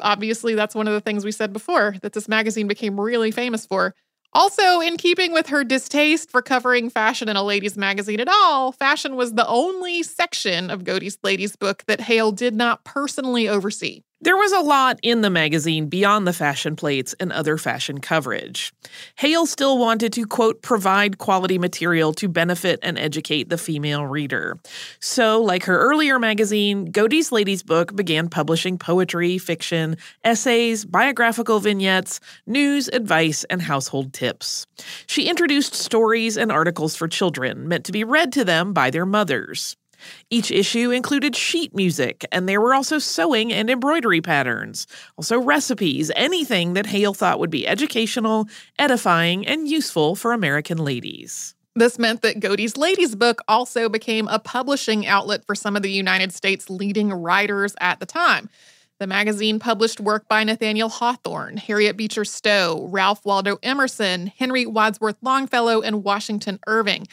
Obviously, 0.00 0.54
that's 0.54 0.74
one 0.74 0.88
of 0.88 0.94
the 0.94 1.00
things 1.00 1.24
we 1.24 1.32
said 1.32 1.52
before 1.52 1.96
that 2.02 2.12
this 2.12 2.28
magazine 2.28 2.66
became 2.66 3.00
really 3.00 3.30
famous 3.30 3.64
for. 3.64 3.94
Also, 4.32 4.80
in 4.80 4.98
keeping 4.98 5.32
with 5.32 5.46
her 5.46 5.64
distaste 5.64 6.30
for 6.30 6.42
covering 6.42 6.90
fashion 6.90 7.28
in 7.28 7.36
a 7.36 7.42
ladies' 7.42 7.76
magazine 7.78 8.20
at 8.20 8.28
all, 8.28 8.70
fashion 8.70 9.16
was 9.16 9.32
the 9.32 9.46
only 9.46 10.02
section 10.02 10.68
of 10.68 10.84
Godey's 10.84 11.16
Lady's 11.22 11.56
book 11.56 11.84
that 11.86 12.02
Hale 12.02 12.32
did 12.32 12.54
not 12.54 12.84
personally 12.84 13.48
oversee. 13.48 14.02
There 14.26 14.36
was 14.36 14.50
a 14.50 14.58
lot 14.58 14.98
in 15.04 15.20
the 15.20 15.30
magazine 15.30 15.86
beyond 15.86 16.26
the 16.26 16.32
fashion 16.32 16.74
plates 16.74 17.14
and 17.20 17.30
other 17.30 17.56
fashion 17.56 18.00
coverage. 18.00 18.72
Hale 19.14 19.46
still 19.46 19.78
wanted 19.78 20.12
to, 20.14 20.26
quote, 20.26 20.62
provide 20.62 21.18
quality 21.18 21.60
material 21.60 22.12
to 22.14 22.26
benefit 22.28 22.80
and 22.82 22.98
educate 22.98 23.50
the 23.50 23.56
female 23.56 24.04
reader. 24.04 24.58
So, 24.98 25.40
like 25.40 25.62
her 25.66 25.78
earlier 25.78 26.18
magazine, 26.18 26.86
Godey's 26.86 27.30
Lady's 27.30 27.62
Book 27.62 27.94
began 27.94 28.28
publishing 28.28 28.78
poetry, 28.78 29.38
fiction, 29.38 29.96
essays, 30.24 30.84
biographical 30.84 31.60
vignettes, 31.60 32.18
news, 32.48 32.88
advice, 32.88 33.44
and 33.44 33.62
household 33.62 34.12
tips. 34.12 34.66
She 35.06 35.28
introduced 35.28 35.72
stories 35.76 36.36
and 36.36 36.50
articles 36.50 36.96
for 36.96 37.06
children 37.06 37.68
meant 37.68 37.84
to 37.84 37.92
be 37.92 38.02
read 38.02 38.32
to 38.32 38.44
them 38.44 38.72
by 38.72 38.90
their 38.90 39.06
mothers. 39.06 39.76
Each 40.30 40.50
issue 40.50 40.90
included 40.90 41.36
sheet 41.36 41.74
music, 41.74 42.24
and 42.32 42.48
there 42.48 42.60
were 42.60 42.74
also 42.74 42.98
sewing 42.98 43.52
and 43.52 43.70
embroidery 43.70 44.20
patterns, 44.20 44.86
also 45.16 45.38
recipes, 45.38 46.10
anything 46.16 46.74
that 46.74 46.86
Hale 46.86 47.14
thought 47.14 47.38
would 47.38 47.50
be 47.50 47.66
educational, 47.66 48.48
edifying, 48.78 49.46
and 49.46 49.68
useful 49.68 50.16
for 50.16 50.32
American 50.32 50.78
ladies. 50.78 51.54
This 51.74 51.98
meant 51.98 52.22
that 52.22 52.40
Godey's 52.40 52.78
Lady's 52.78 53.14
Book 53.14 53.42
also 53.48 53.90
became 53.90 54.28
a 54.28 54.38
publishing 54.38 55.06
outlet 55.06 55.44
for 55.44 55.54
some 55.54 55.76
of 55.76 55.82
the 55.82 55.92
United 55.92 56.32
States' 56.32 56.70
leading 56.70 57.12
writers 57.12 57.74
at 57.80 58.00
the 58.00 58.06
time. 58.06 58.48
The 58.98 59.06
magazine 59.06 59.58
published 59.58 60.00
work 60.00 60.26
by 60.26 60.42
Nathaniel 60.42 60.88
Hawthorne, 60.88 61.58
Harriet 61.58 61.98
Beecher 61.98 62.24
Stowe, 62.24 62.88
Ralph 62.90 63.22
Waldo 63.26 63.58
Emerson, 63.62 64.28
Henry 64.38 64.64
Wadsworth 64.64 65.18
Longfellow, 65.20 65.82
and 65.82 66.02
Washington 66.02 66.58
Irving. 66.66 67.06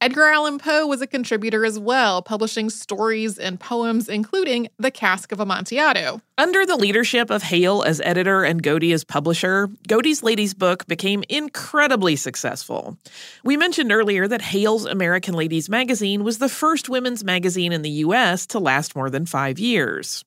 Edgar 0.00 0.26
Allan 0.26 0.58
Poe 0.58 0.86
was 0.86 1.02
a 1.02 1.08
contributor 1.08 1.64
as 1.64 1.76
well, 1.76 2.22
publishing 2.22 2.70
stories 2.70 3.36
and 3.36 3.58
poems, 3.58 4.08
including 4.08 4.68
The 4.78 4.92
Cask 4.92 5.32
of 5.32 5.40
Amontillado. 5.40 6.22
Under 6.38 6.64
the 6.64 6.76
leadership 6.76 7.30
of 7.30 7.42
Hale 7.42 7.82
as 7.82 8.00
editor 8.02 8.44
and 8.44 8.62
Godey 8.62 8.94
as 8.94 9.02
publisher, 9.02 9.68
Godey's 9.88 10.22
Lady's 10.22 10.54
book 10.54 10.86
became 10.86 11.24
incredibly 11.28 12.14
successful. 12.14 12.96
We 13.42 13.56
mentioned 13.56 13.90
earlier 13.90 14.28
that 14.28 14.40
Hale's 14.40 14.86
American 14.86 15.34
Ladies 15.34 15.68
magazine 15.68 16.22
was 16.22 16.38
the 16.38 16.48
first 16.48 16.88
women's 16.88 17.24
magazine 17.24 17.72
in 17.72 17.82
the 17.82 17.90
U.S. 18.06 18.46
to 18.48 18.60
last 18.60 18.94
more 18.94 19.10
than 19.10 19.26
five 19.26 19.58
years. 19.58 20.24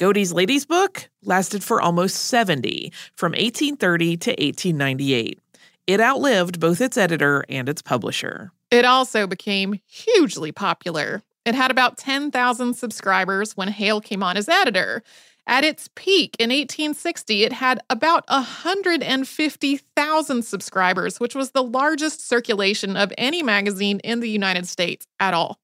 Godey's 0.00 0.32
Lady's 0.32 0.66
book 0.66 1.08
lasted 1.22 1.62
for 1.62 1.80
almost 1.80 2.16
70, 2.16 2.92
from 3.14 3.30
1830 3.30 4.16
to 4.16 4.30
1898. 4.30 5.38
It 5.86 6.00
outlived 6.00 6.58
both 6.58 6.80
its 6.80 6.96
editor 6.96 7.44
and 7.48 7.68
its 7.68 7.82
publisher. 7.82 8.50
It 8.72 8.84
also 8.86 9.26
became 9.26 9.80
hugely 9.86 10.50
popular. 10.50 11.22
It 11.44 11.54
had 11.54 11.70
about 11.70 11.98
10,000 11.98 12.74
subscribers 12.74 13.54
when 13.54 13.68
Hale 13.68 14.00
came 14.00 14.22
on 14.22 14.38
as 14.38 14.48
editor. 14.48 15.02
At 15.46 15.62
its 15.62 15.90
peak 15.94 16.36
in 16.38 16.48
1860, 16.48 17.44
it 17.44 17.52
had 17.52 17.80
about 17.90 18.24
150,000 18.28 20.42
subscribers, 20.42 21.20
which 21.20 21.34
was 21.34 21.50
the 21.50 21.62
largest 21.62 22.26
circulation 22.26 22.96
of 22.96 23.12
any 23.18 23.42
magazine 23.42 24.00
in 24.00 24.20
the 24.20 24.30
United 24.30 24.66
States 24.66 25.06
at 25.20 25.34
all. 25.34 25.58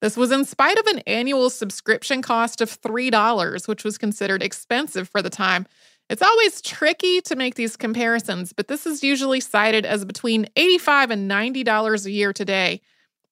This 0.00 0.16
was 0.16 0.32
in 0.32 0.46
spite 0.46 0.78
of 0.78 0.86
an 0.86 1.00
annual 1.00 1.50
subscription 1.50 2.22
cost 2.22 2.62
of 2.62 2.80
$3, 2.80 3.68
which 3.68 3.84
was 3.84 3.98
considered 3.98 4.42
expensive 4.42 5.10
for 5.10 5.20
the 5.20 5.28
time. 5.28 5.66
It's 6.10 6.22
always 6.22 6.60
tricky 6.60 7.20
to 7.20 7.36
make 7.36 7.54
these 7.54 7.76
comparisons, 7.76 8.52
but 8.52 8.66
this 8.66 8.84
is 8.84 9.04
usually 9.04 9.38
cited 9.38 9.86
as 9.86 10.04
between 10.04 10.48
85 10.56 11.12
and 11.12 11.30
$90 11.30 12.04
a 12.04 12.10
year 12.10 12.32
today. 12.32 12.80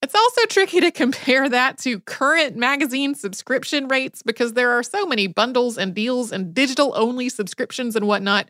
It's 0.01 0.15
also 0.15 0.43
tricky 0.47 0.81
to 0.83 0.91
compare 0.93 1.49
that 1.49 1.79
to 1.79 1.99
current 1.99 2.55
magazine 2.55 3.17
subscription 3.17 3.89
rates 3.89 4.23
because 4.23 4.53
there 4.53 4.71
are 4.71 4.85
so 4.85 5.07
many 5.07 5.27
bundles 5.27 5.77
and 5.77 5.93
deals 5.93 6.31
and 6.31 6.55
digital 6.55 6.93
only 6.95 7.29
subscriptions 7.29 7.97
and 7.97 8.07
whatnot. 8.07 8.49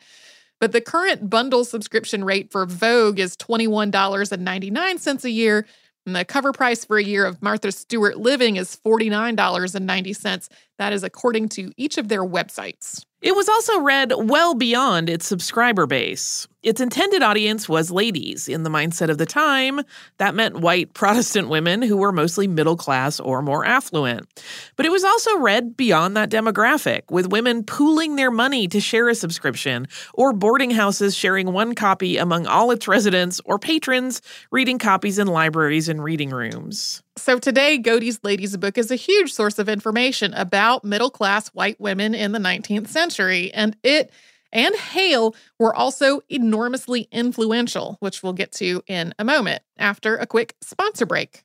But 0.61 0.73
the 0.73 0.83
current 0.83 1.31
bundle 1.31 1.65
subscription 1.65 2.23
rate 2.23 2.53
for 2.53 2.67
Vogue 2.67 3.19
is 3.19 3.35
$21.99 3.35 5.25
a 5.25 5.31
year, 5.31 5.67
and 6.05 6.15
the 6.15 6.27
cover 6.27 6.53
price 6.53 6.85
for 6.85 6.99
a 6.99 7.03
year 7.03 7.25
of 7.25 7.41
Martha 7.41 7.73
Stewart 7.73 8.19
Living 8.19 8.57
is 8.57 8.77
$49.90. 8.85 10.49
That 10.77 10.93
is 10.93 11.03
according 11.03 11.49
to 11.51 11.73
each 11.79 11.97
of 11.97 12.09
their 12.09 12.25
websites. 12.25 13.07
It 13.21 13.35
was 13.35 13.49
also 13.49 13.81
read 13.81 14.13
well 14.17 14.55
beyond 14.55 15.11
its 15.11 15.27
subscriber 15.27 15.87
base. 15.87 16.47
Its 16.65 16.81
intended 16.81 17.23
audience 17.23 17.69
was 17.69 17.93
ladies. 17.93 18.49
In 18.49 18.65
the 18.65 18.71
mindset 18.71 19.11
of 19.11 19.19
the 19.19 19.27
time, 19.27 19.81
that 20.17 20.35
meant 20.35 20.59
white 20.59 20.93
Protestant 20.93 21.49
women 21.49 21.83
who 21.83 21.97
were 21.97 22.11
mostly 22.11 22.49
middle 22.49 22.77
class 22.77 23.21
or 23.21 23.43
more 23.43 23.65
affluent. 23.65 24.27
But 24.75 24.85
it 24.85 24.91
was 24.91 25.05
also 25.05 25.39
read 25.39 25.77
beyond 25.77 26.17
that 26.17 26.31
demographic, 26.31 27.03
with 27.11 27.31
women 27.31 27.63
pooling 27.63 28.17
their 28.17 28.33
money 28.33 28.67
to 28.69 28.81
share 28.81 29.09
a 29.09 29.15
subscription, 29.15 29.87
or 30.15 30.33
boarding 30.33 30.71
houses 30.71 31.15
sharing 31.15 31.53
one 31.53 31.77
copy 31.77 32.17
among 32.17 32.49
all 32.49 32.73
its 32.73 32.89
residents, 32.89 33.41
or 33.45 33.61
patrons 33.61 34.21
reading 34.51 34.81
copies 34.81 35.21
in 35.21 35.29
libraries 35.29 35.89
and 35.89 36.03
reading 36.03 36.31
rooms. 36.31 37.05
So 37.17 37.39
today, 37.39 37.79
Godey's 37.79 38.19
Lady's 38.25 38.57
Book 38.57 38.79
is 38.79 38.91
a 38.91 38.97
huge 38.97 39.33
source 39.33 39.61
of 39.61 39.69
information 39.69 40.35
about 40.35 40.85
middle 40.85 41.11
class 41.11 41.49
white 41.49 41.81
women 41.81 42.17
in 42.17 42.33
the 42.33 42.41
19th 42.41 42.89
century, 42.89 43.53
and 43.55 43.77
it 43.85 44.11
and 44.53 44.75
Hale 44.75 45.35
were 45.59 45.75
also 45.75 46.21
enormously 46.29 47.09
influential, 47.13 47.97
which 48.01 48.23
we'll 48.23 48.33
get 48.33 48.53
to 48.53 48.83
in 48.87 49.15
a 49.19 49.25
moment 49.25 49.63
after 49.79 50.17
a 50.17 50.27
quick 50.27 50.55
sponsor 50.61 51.07
break. 51.07 51.45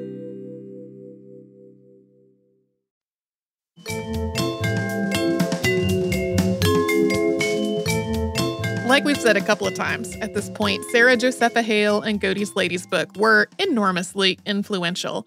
Like 8.91 9.05
we've 9.05 9.15
said 9.15 9.37
a 9.37 9.41
couple 9.41 9.65
of 9.65 9.73
times 9.73 10.17
at 10.17 10.33
this 10.33 10.49
point, 10.49 10.83
Sarah 10.91 11.15
Josepha 11.15 11.61
Hale 11.61 12.01
and 12.01 12.19
Godey's 12.19 12.57
Lady's 12.57 12.85
book 12.85 13.07
were 13.15 13.47
enormously 13.57 14.37
influential. 14.45 15.25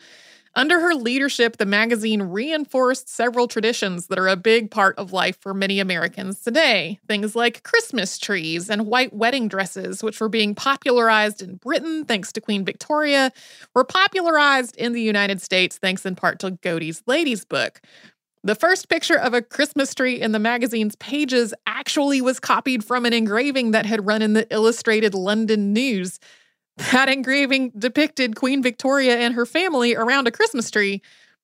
Under 0.54 0.78
her 0.78 0.94
leadership, 0.94 1.56
the 1.56 1.64
magazine 1.64 2.20
reinforced 2.20 3.08
several 3.08 3.48
traditions 3.48 4.08
that 4.08 4.18
are 4.18 4.28
a 4.28 4.36
big 4.36 4.70
part 4.70 4.98
of 4.98 5.14
life 5.14 5.38
for 5.40 5.54
many 5.54 5.80
Americans 5.80 6.40
today. 6.40 7.00
Things 7.08 7.34
like 7.34 7.62
Christmas 7.62 8.18
trees 8.18 8.68
and 8.68 8.86
white 8.86 9.14
wedding 9.14 9.48
dresses, 9.48 10.02
which 10.02 10.20
were 10.20 10.28
being 10.28 10.54
popularized 10.54 11.40
in 11.40 11.56
Britain 11.56 12.04
thanks 12.04 12.32
to 12.32 12.42
Queen 12.42 12.66
Victoria, 12.66 13.32
were 13.74 13.84
popularized 13.84 14.76
in 14.76 14.92
the 14.92 15.02
United 15.02 15.40
States 15.40 15.78
thanks 15.78 16.04
in 16.04 16.16
part 16.16 16.38
to 16.40 16.50
Godey's 16.50 17.02
Lady's 17.06 17.46
book. 17.46 17.80
The 18.44 18.54
first 18.54 18.90
picture 18.90 19.18
of 19.18 19.32
a 19.32 19.40
Christmas 19.40 19.94
tree 19.94 20.20
in 20.20 20.32
the 20.32 20.38
magazine's 20.38 20.96
pages 20.96 21.54
actually 21.66 22.20
was 22.20 22.38
copied 22.38 22.84
from 22.84 23.06
an 23.06 23.14
engraving 23.14 23.70
that 23.70 23.86
had 23.86 24.06
run 24.06 24.20
in 24.20 24.34
the 24.34 24.46
Illustrated 24.52 25.14
London 25.14 25.72
News. 25.72 26.20
That 26.92 27.08
engraving 27.08 27.70
depicted 27.70 28.36
Queen 28.36 28.62
Victoria 28.62 29.16
and 29.16 29.34
her 29.34 29.46
family 29.46 29.96
around 29.96 30.28
a 30.28 30.30
Christmas 30.30 30.70
tree, 30.70 31.00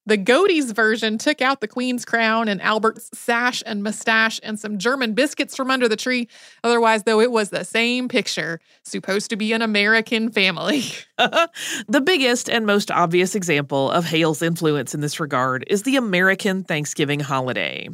the 0.06 0.16
Godey's 0.16 0.72
version 0.72 1.18
took 1.18 1.42
out 1.42 1.60
the 1.60 1.68
Queen's 1.68 2.04
crown 2.04 2.48
and 2.48 2.60
Albert's 2.62 3.10
sash 3.12 3.62
and 3.66 3.82
mustache 3.82 4.40
and 4.42 4.58
some 4.58 4.78
German 4.78 5.12
biscuits 5.12 5.54
from 5.54 5.70
under 5.70 5.88
the 5.88 5.96
tree. 5.96 6.28
Otherwise, 6.64 7.02
though, 7.02 7.20
it 7.20 7.30
was 7.30 7.50
the 7.50 7.64
same 7.64 8.08
picture, 8.08 8.60
supposed 8.82 9.30
to 9.30 9.36
be 9.36 9.52
an 9.52 9.62
American 9.62 10.30
family. 10.30 10.84
the 11.18 12.00
biggest 12.02 12.48
and 12.48 12.64
most 12.64 12.90
obvious 12.90 13.34
example 13.34 13.90
of 13.90 14.06
Hale's 14.06 14.40
influence 14.40 14.94
in 14.94 15.00
this 15.00 15.20
regard 15.20 15.64
is 15.68 15.82
the 15.82 15.96
American 15.96 16.64
Thanksgiving 16.64 17.20
holiday. 17.20 17.88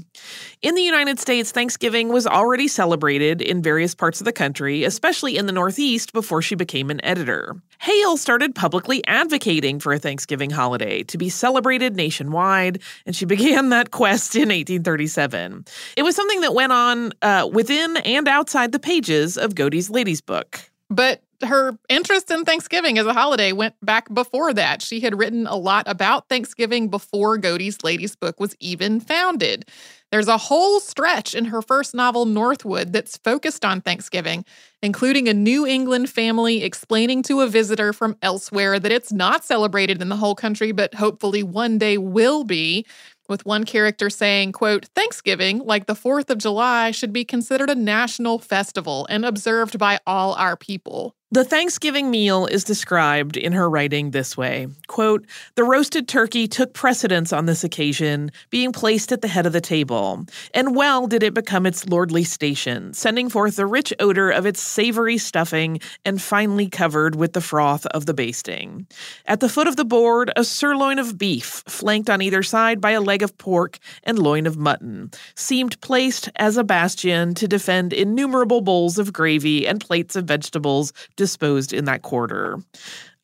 In 0.63 0.75
the 0.75 0.83
United 0.83 1.19
States, 1.19 1.51
Thanksgiving 1.51 2.11
was 2.11 2.27
already 2.27 2.69
celebrated 2.69 3.43
in 3.43 3.63
various 3.63 3.95
parts 3.95 4.21
of 4.21 4.25
the 4.25 4.33
country, 4.33 4.85
especially 4.85 5.37
in 5.37 5.47
the 5.47 5.53
Northeast, 5.53 6.13
before 6.13 6.41
she 6.41 6.55
became 6.55 6.91
an 6.91 7.05
editor. 7.05 7.57
Hale 7.81 8.17
started 8.17 8.55
publicly 8.55 9.05
advocating 9.07 9.81
for 9.81 9.93
a 9.93 9.99
Thanksgiving 9.99 10.51
holiday 10.51 11.03
to 11.05 11.19
be 11.19 11.29
celebrated 11.29 11.96
nationwide, 11.97 12.81
and 13.05 13.17
she 13.17 13.25
began 13.37 13.71
that 13.71 13.91
quest 13.91 14.35
in 14.35 14.49
1837. 14.49 15.65
It 15.97 16.03
was 16.03 16.15
something 16.15 16.41
that 16.43 16.55
went 16.55 16.73
on 16.73 17.13
uh, 17.23 17.49
within 17.53 17.97
and 17.99 18.29
outside 18.29 18.73
the 18.73 18.79
pages 18.79 19.37
of 19.37 19.55
Godey's 19.55 19.91
Lady's 19.91 20.21
book. 20.21 20.61
But 20.89 21.23
her 21.43 21.77
interest 21.89 22.31
in 22.31 22.45
Thanksgiving 22.45 22.99
as 22.99 23.07
a 23.07 23.13
holiday 23.13 23.53
went 23.53 23.75
back 23.83 24.13
before 24.13 24.55
that. 24.55 24.83
She 24.83 25.01
had 25.01 25.19
written 25.19 25.47
a 25.47 25.57
lot 25.57 25.85
about 25.87 26.29
Thanksgiving 26.29 26.89
before 26.89 27.37
Godey's 27.39 27.83
Lady's 27.83 28.17
book 28.17 28.41
was 28.41 28.55
even 28.61 29.01
founded. 29.01 29.69
There's 30.13 30.29
a 30.29 30.39
whole 30.39 30.79
stretch 30.79 31.35
in 31.35 31.47
her 31.47 31.61
first 31.61 31.95
novel, 31.95 32.27
Northwood, 32.27 32.93
that's 32.93 33.17
focused 33.19 33.65
on 33.65 33.81
Thanksgiving, 33.81 34.45
including 34.81 35.29
a 35.29 35.35
New 35.35 35.67
England 35.67 36.09
family 36.09 36.63
explaining 36.63 37.23
to 37.25 37.41
a 37.41 37.49
visitor 37.49 37.93
from 37.93 38.17
elsewhere 38.23 38.79
that 38.79 38.93
it's 38.93 39.13
not 39.13 39.45
celebrated 39.45 40.01
in 40.01 40.09
the 40.09 40.17
whole 40.17 40.37
country, 40.37 40.71
but 40.71 40.95
hopefully 40.95 41.43
one 41.43 41.77
day 41.77 41.99
will 41.99 42.45
be 42.45 42.87
with 43.29 43.45
one 43.45 43.65
character 43.65 44.09
saying, 44.09 44.53
quote, 44.53 44.87
Thanksgiving, 44.95 45.59
like 45.59 45.87
the 45.87 45.95
4th 45.95 46.31
of 46.31 46.39
July, 46.39 46.93
should 46.93 47.13
be 47.13 47.25
considered 47.25 47.71
a 47.71 47.75
national 47.75 48.39
festival 48.39 49.07
and 49.11 49.25
observed 49.25 49.79
by 49.79 49.99
all 50.07 50.35
our 50.35 50.57
people. 50.57 51.17
The 51.37 51.45
Thanksgiving 51.45 52.11
meal 52.11 52.47
is 52.47 52.65
described 52.65 53.37
in 53.37 53.53
her 53.53 53.69
writing 53.69 54.13
this 54.13 54.39
way 54.39 54.69
quote, 54.87 55.27
The 55.55 55.65
roasted 55.65 56.09
turkey 56.09 56.49
took 56.49 56.73
precedence 56.73 57.31
on 57.31 57.45
this 57.45 57.63
occasion, 57.63 58.31
being 58.49 58.73
placed 58.73 59.13
at 59.13 59.21
the 59.21 59.29
head 59.29 59.45
of 59.45 59.53
the 59.53 59.61
table, 59.61 60.25
and 60.55 60.75
well 60.75 61.07
did 61.07 61.23
it 61.23 61.35
become 61.35 61.67
its 61.67 61.87
lordly 61.87 62.25
station, 62.25 62.95
sending 62.95 63.29
forth 63.29 63.57
the 63.57 63.67
rich 63.67 63.93
odor 64.01 64.31
of 64.31 64.47
its 64.47 64.63
savory 64.63 65.19
stuffing 65.19 65.79
and 66.07 66.23
finely 66.23 66.71
covered 66.71 67.17
with 67.17 67.35
the 67.35 67.43
froth 67.43 67.85
of 67.89 68.07
the 68.07 68.15
basting. 68.15 68.87
At 69.27 69.41
the 69.41 69.51
foot 69.51 69.69
of 69.69 69.77
the 69.77 69.85
board, 69.85 70.33
a 70.37 70.43
sirloin 70.45 70.99
of 70.99 71.19
beef, 71.19 71.63
flanked 71.69 72.09
on 72.09 72.23
either 72.23 72.43
side 72.43 72.81
by 72.81 72.93
a 72.93 73.01
leg 73.03 73.23
of 73.23 73.37
pork 73.37 73.79
and 74.05 74.19
loin 74.19 74.47
of 74.47 74.57
mutton, 74.57 75.11
seemed 75.35 75.79
placed 75.83 76.31
as 76.37 76.57
a 76.57 76.65
bastion 76.65 77.35
to 77.35 77.47
defend 77.47 77.93
innumerable 77.93 78.63
bowls 78.63 78.97
of 78.97 79.13
gravy 79.13 79.69
and 79.69 79.83
plates 79.83 80.17
of 80.17 80.25
vegetables 80.25 80.95
disposed 81.27 81.73
in 81.73 81.87
that 81.87 82.03
quarter. 82.03 82.59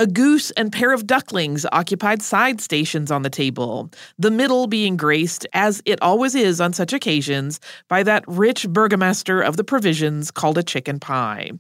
A 0.02 0.06
goose 0.08 0.50
and 0.56 0.72
pair 0.72 0.90
of 0.90 1.06
ducklings 1.06 1.64
occupied 1.70 2.22
side 2.22 2.60
stations 2.60 3.12
on 3.12 3.22
the 3.22 3.30
table, 3.30 3.88
the 4.18 4.32
middle 4.32 4.66
being 4.66 4.96
graced, 4.96 5.46
as 5.52 5.80
it 5.84 6.02
always 6.02 6.34
is 6.34 6.60
on 6.60 6.72
such 6.72 6.92
occasions, 6.92 7.60
by 7.86 8.02
that 8.02 8.24
rich 8.26 8.68
burgomaster 8.68 9.40
of 9.40 9.56
the 9.56 9.62
provisions 9.62 10.32
called 10.32 10.58
a 10.58 10.64
chicken 10.64 10.98
pie. 10.98 11.52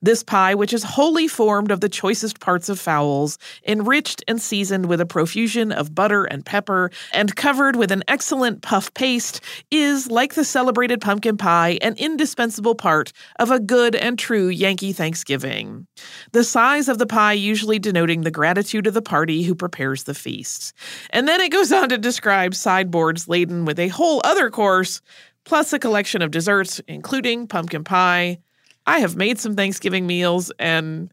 This 0.00 0.22
pie, 0.22 0.54
which 0.54 0.72
is 0.72 0.84
wholly 0.84 1.26
formed 1.26 1.72
of 1.72 1.80
the 1.80 1.88
choicest 1.88 2.38
parts 2.38 2.68
of 2.68 2.78
fowls, 2.78 3.36
enriched 3.66 4.22
and 4.28 4.40
seasoned 4.40 4.86
with 4.86 5.00
a 5.00 5.06
profusion 5.06 5.72
of 5.72 5.92
butter 5.92 6.22
and 6.22 6.46
pepper, 6.46 6.92
and 7.12 7.34
covered 7.34 7.74
with 7.74 7.90
an 7.90 8.04
excellent 8.06 8.62
puff 8.62 8.94
paste, 8.94 9.40
is, 9.72 10.08
like 10.08 10.34
the 10.34 10.44
celebrated 10.44 11.00
pumpkin 11.00 11.36
pie, 11.36 11.80
an 11.82 11.96
indispensable 11.96 12.76
part 12.76 13.12
of 13.40 13.50
a 13.50 13.58
good 13.58 13.96
and 13.96 14.20
true 14.20 14.46
Yankee 14.46 14.92
Thanksgiving. 14.92 15.88
The 16.30 16.44
size 16.44 16.88
of 16.88 16.98
the 16.98 17.06
pie 17.06 17.32
usually 17.32 17.80
denoting 17.88 18.20
the 18.20 18.30
gratitude 18.30 18.86
of 18.86 18.92
the 18.92 19.00
party 19.00 19.42
who 19.44 19.54
prepares 19.54 20.04
the 20.04 20.12
feast. 20.12 20.74
And 21.08 21.26
then 21.26 21.40
it 21.40 21.50
goes 21.50 21.72
on 21.72 21.88
to 21.88 21.96
describe 21.96 22.54
sideboards 22.54 23.28
laden 23.28 23.64
with 23.64 23.78
a 23.78 23.88
whole 23.88 24.20
other 24.24 24.50
course, 24.50 25.00
plus 25.44 25.72
a 25.72 25.78
collection 25.78 26.20
of 26.20 26.30
desserts, 26.30 26.82
including 26.86 27.46
pumpkin 27.46 27.84
pie. 27.84 28.40
I 28.86 28.98
have 28.98 29.16
made 29.16 29.38
some 29.38 29.56
Thanksgiving 29.56 30.06
meals, 30.06 30.52
and 30.58 31.10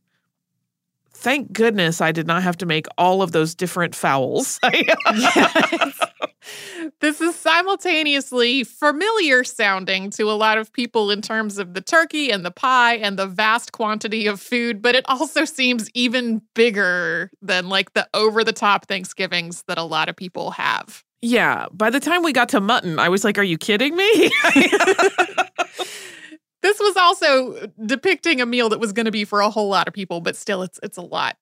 thank 1.26 1.52
goodness 1.52 2.02
I 2.02 2.12
did 2.12 2.28
not 2.28 2.44
have 2.44 2.56
to 2.58 2.68
make 2.68 2.86
all 3.00 3.24
of 3.24 3.32
those 3.32 3.56
different 3.56 3.96
fowls. 3.96 4.60
yes. 4.74 6.00
This 7.02 7.20
is 7.20 7.36
simultaneously 7.36 8.64
familiar 8.64 9.44
sounding 9.44 10.12
to 10.12 10.30
a 10.30 10.38
lot 10.38 10.60
of 10.60 10.72
people 10.72 11.10
in 11.10 11.24
terms 11.24 11.58
of 11.58 11.74
the 11.74 11.82
turkey 11.82 12.30
and 12.30 12.46
the 12.46 12.52
pie 12.52 12.98
and 12.98 13.18
the 13.18 13.26
vast 13.26 13.72
quantity 13.72 14.28
of 14.28 14.40
food, 14.40 14.84
but 14.84 14.94
it 14.94 15.04
also 15.08 15.46
seems 15.46 15.90
even 15.96 16.44
bigger 16.54 17.32
than 17.42 17.70
like 17.70 17.94
the 17.94 18.08
over 18.14 18.44
the 18.44 18.54
top 18.54 18.86
Thanksgivings 18.86 19.64
that 19.68 19.80
a 19.80 19.84
lot 19.84 20.10
of 20.10 20.16
people 20.16 20.52
have. 20.52 21.04
Yeah. 21.24 21.66
By 21.74 21.90
the 21.90 22.00
time 22.00 22.22
we 22.22 22.34
got 22.34 22.50
to 22.50 22.62
mutton, 22.62 23.00
I 23.00 23.10
was 23.10 23.24
like, 23.24 23.40
are 23.40 23.44
you 23.44 23.58
kidding 23.58 23.96
me? 23.96 24.32
this 26.66 26.80
was 26.80 26.98
also 26.98 27.72
depicting 27.86 28.42
a 28.42 28.46
meal 28.46 28.70
that 28.70 28.80
was 28.80 28.92
going 28.92 29.06
to 29.06 29.12
be 29.12 29.24
for 29.24 29.40
a 29.40 29.52
whole 29.52 29.70
lot 29.70 29.88
of 29.88 29.94
people, 29.94 30.20
but 30.20 30.36
still 30.36 30.64
it's 30.64 30.80
it's 30.82 30.98
a 30.98 31.02
lot. 31.02 31.38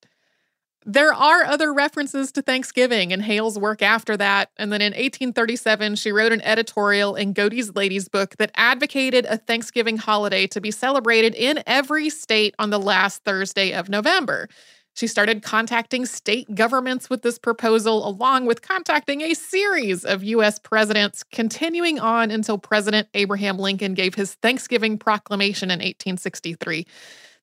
There 0.85 1.13
are 1.13 1.45
other 1.45 1.73
references 1.73 2.33
to 2.33 2.41
Thanksgiving 2.41 3.11
in 3.11 3.21
Hale's 3.21 3.57
work 3.57 3.81
after 3.81 4.17
that. 4.17 4.51
And 4.57 4.69
then 4.69 4.81
in 4.81 4.91
1837, 4.91 5.95
she 5.95 6.11
wrote 6.11 6.33
an 6.33 6.41
editorial 6.41 7.15
in 7.15 7.31
Godey's 7.31 7.73
Lady's 7.73 8.09
Book 8.09 8.35
that 8.37 8.51
advocated 8.55 9.25
a 9.25 9.37
Thanksgiving 9.37 9.95
holiday 9.95 10.45
to 10.47 10.59
be 10.59 10.71
celebrated 10.71 11.35
in 11.35 11.63
every 11.65 12.09
state 12.09 12.53
on 12.59 12.69
the 12.69 12.79
last 12.79 13.23
Thursday 13.23 13.71
of 13.71 13.87
November. 13.87 14.49
She 14.95 15.07
started 15.07 15.41
contacting 15.41 16.05
state 16.05 16.53
governments 16.53 17.09
with 17.09 17.23
this 17.23 17.39
proposal, 17.39 18.07
along 18.07 18.45
with 18.45 18.61
contacting 18.61 19.21
a 19.21 19.33
series 19.33 20.05
of 20.05 20.23
U.S. 20.23 20.59
presidents, 20.59 21.23
continuing 21.23 21.99
on 21.99 22.29
until 22.29 22.59
President 22.59 23.07
Abraham 23.15 23.57
Lincoln 23.57 23.95
gave 23.95 24.13
his 24.13 24.35
Thanksgiving 24.35 24.99
proclamation 24.99 25.71
in 25.71 25.79
1863. 25.79 26.85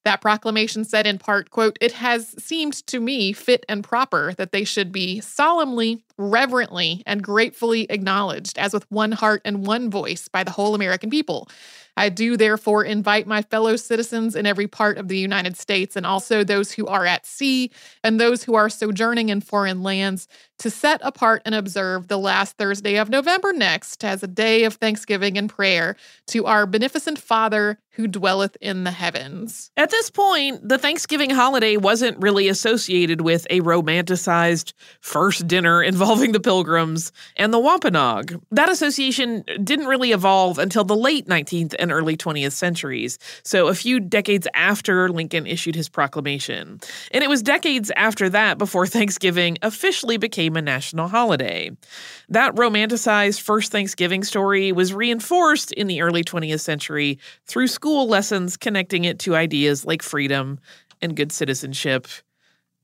That 0.05 0.23
proclamation 0.23 0.85
said 0.85 1.07
in 1.07 1.19
part, 1.19 1.51
quote, 1.51 1.77
"It 1.81 1.93
has 1.93 2.35
seemed 2.43 2.87
to 2.87 3.01
me 3.01 3.33
fit 3.33 3.67
and 3.69 3.85
proper 3.85 4.33
that 4.35 4.53
they 4.53 4.65
should 4.65 4.93
be 4.93 5.21
solemnly, 5.21 6.03
reverently, 6.21 7.03
and 7.07 7.23
gratefully 7.23 7.87
acknowledged 7.91 8.59
as 8.59 8.73
with 8.73 8.85
one 8.91 9.13
heart 9.13 9.43
and 9.45 9.67
one 9.67 9.91
voice 9.91 10.29
by 10.29 10.45
the 10.45 10.53
whole 10.53 10.75
American 10.75 11.11
people." 11.11 11.49
I 11.97 12.09
do 12.09 12.37
therefore 12.37 12.85
invite 12.85 13.27
my 13.27 13.43
fellow 13.43 13.77
citizens 13.77 14.35
in 14.35 14.47
every 14.47 14.67
part 14.67 14.97
of 14.97 15.09
the 15.09 15.19
United 15.19 15.57
States 15.57 15.97
and 15.97 16.07
also 16.07 16.45
those 16.45 16.73
who 16.73 16.87
are 16.87 17.05
at 17.05 17.27
sea 17.27 17.71
and 18.03 18.19
those 18.19 18.45
who 18.45 18.55
are 18.55 18.71
sojourning 18.71 19.29
in 19.29 19.41
foreign 19.41 19.83
lands 19.83 20.29
to 20.61 20.71
set 20.71 21.01
apart 21.03 21.43
and 21.45 21.55
observe 21.55 22.09
the 22.09 22.19
last 22.19 22.57
Thursday 22.57 22.97
of 22.97 23.11
November 23.11 23.53
next 23.53 24.05
as 24.05 24.23
a 24.23 24.29
day 24.29 24.65
of 24.65 24.75
thanksgiving 24.75 25.37
and 25.37 25.51
prayer 25.51 25.97
to 26.29 26.47
our 26.47 26.65
beneficent 26.67 27.19
Father 27.19 27.79
who 27.95 28.07
dwelleth 28.07 28.57
in 28.61 28.85
the 28.85 28.91
heavens. 28.93 29.71
At 29.77 29.91
this 29.91 30.11
point, 30.11 30.67
the 30.67 30.79
Thanksgiving 30.79 31.31
holiday 31.31 31.77
wasn't 31.77 32.23
really 32.23 32.49
associated 32.49 33.21
with 33.21 33.47
a 33.51 33.61
romanticized 33.61 34.73
first 35.01 35.47
dinner 35.49 35.83
involving 35.83 36.10
the 36.11 36.41
Pilgrims 36.41 37.13
and 37.37 37.55
the 37.55 37.59
Wampanoag. 37.61 38.43
That 38.51 38.69
association 38.69 39.45
didn't 39.63 39.87
really 39.87 40.11
evolve 40.11 40.59
until 40.59 40.83
the 40.83 40.97
late 40.97 41.29
19th 41.29 41.73
and 41.79 41.93
early 41.93 42.17
20th 42.17 42.51
centuries, 42.51 43.17
so 43.45 43.69
a 43.69 43.75
few 43.75 44.01
decades 44.01 44.49
after 44.53 45.09
Lincoln 45.09 45.47
issued 45.47 45.77
his 45.77 45.89
proclamation. 45.89 46.81
And 47.13 47.23
it 47.23 47.29
was 47.29 47.43
decades 47.43 47.93
after 47.95 48.29
that 48.29 48.59
before 48.59 48.87
Thanksgiving 48.89 49.57
officially 49.63 50.17
became 50.17 50.57
a 50.57 50.63
national 50.63 51.07
holiday. 51.07 51.71
That 52.29 52.57
romanticized 52.57 53.41
first 53.41 53.71
Thanksgiving 53.71 54.25
story 54.25 54.73
was 54.73 54.93
reinforced 54.93 55.71
in 55.73 55.87
the 55.87 56.03
early 56.03 56.25
20th 56.25 56.61
century 56.61 57.21
through 57.47 57.69
school 57.69 58.09
lessons 58.09 58.57
connecting 58.57 59.05
it 59.05 59.21
to 59.21 59.37
ideas 59.37 59.87
like 59.87 60.03
freedom 60.03 60.59
and 61.01 61.15
good 61.15 61.31
citizenship 61.31 62.09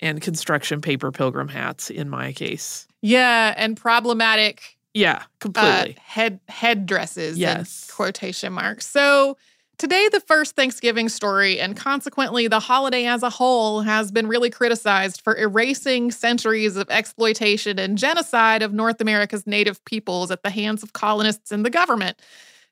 and 0.00 0.20
construction 0.20 0.80
paper 0.80 1.10
pilgrim 1.10 1.48
hats 1.48 1.90
in 1.90 2.08
my 2.08 2.32
case. 2.32 2.86
Yeah, 3.06 3.54
and 3.56 3.76
problematic 3.76 4.76
yeah, 4.94 5.24
completely. 5.40 5.96
Uh, 5.96 6.00
head 6.02 6.40
headdresses 6.48 7.38
yes. 7.38 7.90
quotation 7.90 8.52
marks. 8.52 8.86
So 8.86 9.36
Today, 9.78 10.08
the 10.10 10.20
first 10.20 10.56
Thanksgiving 10.56 11.10
story, 11.10 11.60
and 11.60 11.76
consequently 11.76 12.48
the 12.48 12.60
holiday 12.60 13.04
as 13.04 13.22
a 13.22 13.28
whole, 13.28 13.82
has 13.82 14.10
been 14.10 14.26
really 14.26 14.48
criticized 14.48 15.20
for 15.20 15.36
erasing 15.36 16.10
centuries 16.10 16.76
of 16.76 16.88
exploitation 16.88 17.78
and 17.78 17.98
genocide 17.98 18.62
of 18.62 18.72
North 18.72 19.02
America's 19.02 19.46
native 19.46 19.84
peoples 19.84 20.30
at 20.30 20.42
the 20.42 20.48
hands 20.48 20.82
of 20.82 20.94
colonists 20.94 21.52
and 21.52 21.62
the 21.62 21.68
government. 21.68 22.22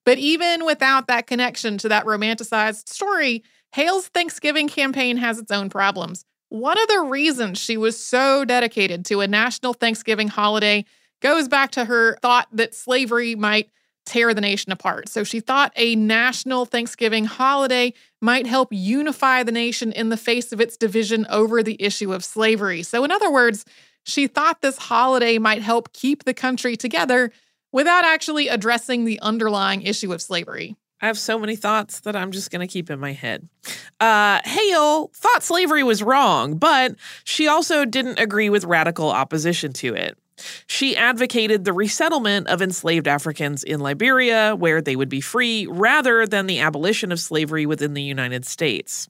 But 0.06 0.16
even 0.16 0.64
without 0.64 1.06
that 1.08 1.26
connection 1.26 1.76
to 1.78 1.90
that 1.90 2.06
romanticized 2.06 2.88
story, 2.88 3.44
Hale's 3.72 4.08
Thanksgiving 4.08 4.68
campaign 4.68 5.18
has 5.18 5.38
its 5.38 5.50
own 5.50 5.68
problems. 5.68 6.24
One 6.54 6.80
of 6.80 6.86
the 6.86 7.00
reasons 7.00 7.58
she 7.58 7.76
was 7.76 7.98
so 7.98 8.44
dedicated 8.44 9.04
to 9.06 9.22
a 9.22 9.26
national 9.26 9.72
Thanksgiving 9.72 10.28
holiday 10.28 10.84
goes 11.20 11.48
back 11.48 11.72
to 11.72 11.84
her 11.84 12.16
thought 12.22 12.46
that 12.52 12.76
slavery 12.76 13.34
might 13.34 13.70
tear 14.06 14.32
the 14.32 14.40
nation 14.40 14.70
apart. 14.70 15.08
So 15.08 15.24
she 15.24 15.40
thought 15.40 15.72
a 15.74 15.96
national 15.96 16.64
Thanksgiving 16.64 17.24
holiday 17.24 17.92
might 18.22 18.46
help 18.46 18.68
unify 18.70 19.42
the 19.42 19.50
nation 19.50 19.90
in 19.90 20.10
the 20.10 20.16
face 20.16 20.52
of 20.52 20.60
its 20.60 20.76
division 20.76 21.26
over 21.28 21.60
the 21.60 21.82
issue 21.82 22.12
of 22.12 22.22
slavery. 22.22 22.84
So, 22.84 23.02
in 23.02 23.10
other 23.10 23.32
words, 23.32 23.64
she 24.04 24.28
thought 24.28 24.62
this 24.62 24.78
holiday 24.78 25.38
might 25.38 25.62
help 25.62 25.92
keep 25.92 26.22
the 26.22 26.34
country 26.34 26.76
together 26.76 27.32
without 27.72 28.04
actually 28.04 28.46
addressing 28.46 29.04
the 29.04 29.18
underlying 29.18 29.82
issue 29.82 30.12
of 30.12 30.22
slavery. 30.22 30.76
I 31.00 31.06
have 31.06 31.18
so 31.18 31.38
many 31.38 31.56
thoughts 31.56 32.00
that 32.00 32.16
I'm 32.16 32.30
just 32.30 32.50
going 32.50 32.66
to 32.66 32.72
keep 32.72 32.88
in 32.90 32.98
my 32.98 33.12
head. 33.12 33.48
Uh, 34.00 34.40
Hale 34.44 35.08
thought 35.14 35.42
slavery 35.42 35.82
was 35.82 36.02
wrong, 36.02 36.56
but 36.56 36.94
she 37.24 37.46
also 37.46 37.84
didn't 37.84 38.18
agree 38.18 38.48
with 38.48 38.64
radical 38.64 39.10
opposition 39.10 39.72
to 39.74 39.94
it. 39.94 40.18
She 40.66 40.96
advocated 40.96 41.64
the 41.64 41.72
resettlement 41.72 42.48
of 42.48 42.60
enslaved 42.60 43.06
Africans 43.06 43.62
in 43.62 43.80
Liberia, 43.80 44.56
where 44.56 44.80
they 44.80 44.96
would 44.96 45.08
be 45.08 45.20
free, 45.20 45.66
rather 45.66 46.26
than 46.26 46.46
the 46.46 46.60
abolition 46.60 47.12
of 47.12 47.20
slavery 47.20 47.66
within 47.66 47.94
the 47.94 48.02
United 48.02 48.44
States. 48.44 49.08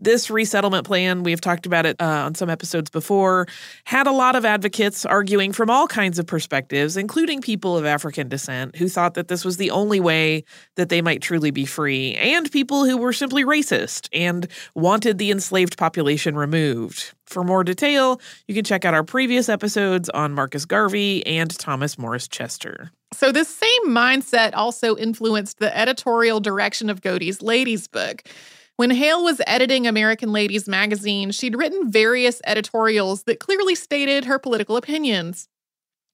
This 0.00 0.30
resettlement 0.30 0.86
plan, 0.86 1.22
we 1.22 1.30
have 1.30 1.40
talked 1.40 1.66
about 1.66 1.86
it 1.86 2.00
uh, 2.00 2.04
on 2.04 2.34
some 2.34 2.48
episodes 2.48 2.90
before, 2.90 3.46
had 3.84 4.06
a 4.06 4.12
lot 4.12 4.36
of 4.36 4.44
advocates 4.44 5.04
arguing 5.04 5.52
from 5.52 5.70
all 5.70 5.86
kinds 5.86 6.18
of 6.18 6.26
perspectives, 6.26 6.96
including 6.96 7.40
people 7.40 7.76
of 7.76 7.84
African 7.84 8.28
descent 8.28 8.76
who 8.76 8.88
thought 8.88 9.14
that 9.14 9.28
this 9.28 9.44
was 9.44 9.58
the 9.58 9.70
only 9.70 10.00
way 10.00 10.44
that 10.76 10.88
they 10.88 11.02
might 11.02 11.22
truly 11.22 11.50
be 11.50 11.66
free, 11.66 12.14
and 12.14 12.50
people 12.50 12.84
who 12.84 12.96
were 12.96 13.12
simply 13.12 13.44
racist 13.44 14.08
and 14.12 14.48
wanted 14.74 15.18
the 15.18 15.30
enslaved 15.30 15.76
population 15.76 16.34
removed. 16.34 17.12
For 17.32 17.42
more 17.42 17.64
detail, 17.64 18.20
you 18.46 18.54
can 18.54 18.62
check 18.62 18.84
out 18.84 18.92
our 18.92 19.02
previous 19.02 19.48
episodes 19.48 20.10
on 20.10 20.34
Marcus 20.34 20.66
Garvey 20.66 21.26
and 21.26 21.50
Thomas 21.58 21.98
Morris 21.98 22.28
Chester. 22.28 22.90
So, 23.14 23.32
this 23.32 23.48
same 23.48 23.86
mindset 23.86 24.50
also 24.52 24.96
influenced 24.96 25.58
the 25.58 25.74
editorial 25.76 26.40
direction 26.40 26.90
of 26.90 27.00
Godey's 27.00 27.40
Lady's 27.40 27.88
book. 27.88 28.22
When 28.76 28.90
Hale 28.90 29.24
was 29.24 29.40
editing 29.46 29.86
American 29.86 30.30
Ladies 30.32 30.68
magazine, 30.68 31.30
she'd 31.30 31.56
written 31.56 31.90
various 31.90 32.42
editorials 32.46 33.22
that 33.24 33.40
clearly 33.40 33.74
stated 33.74 34.26
her 34.26 34.38
political 34.38 34.76
opinions. 34.76 35.48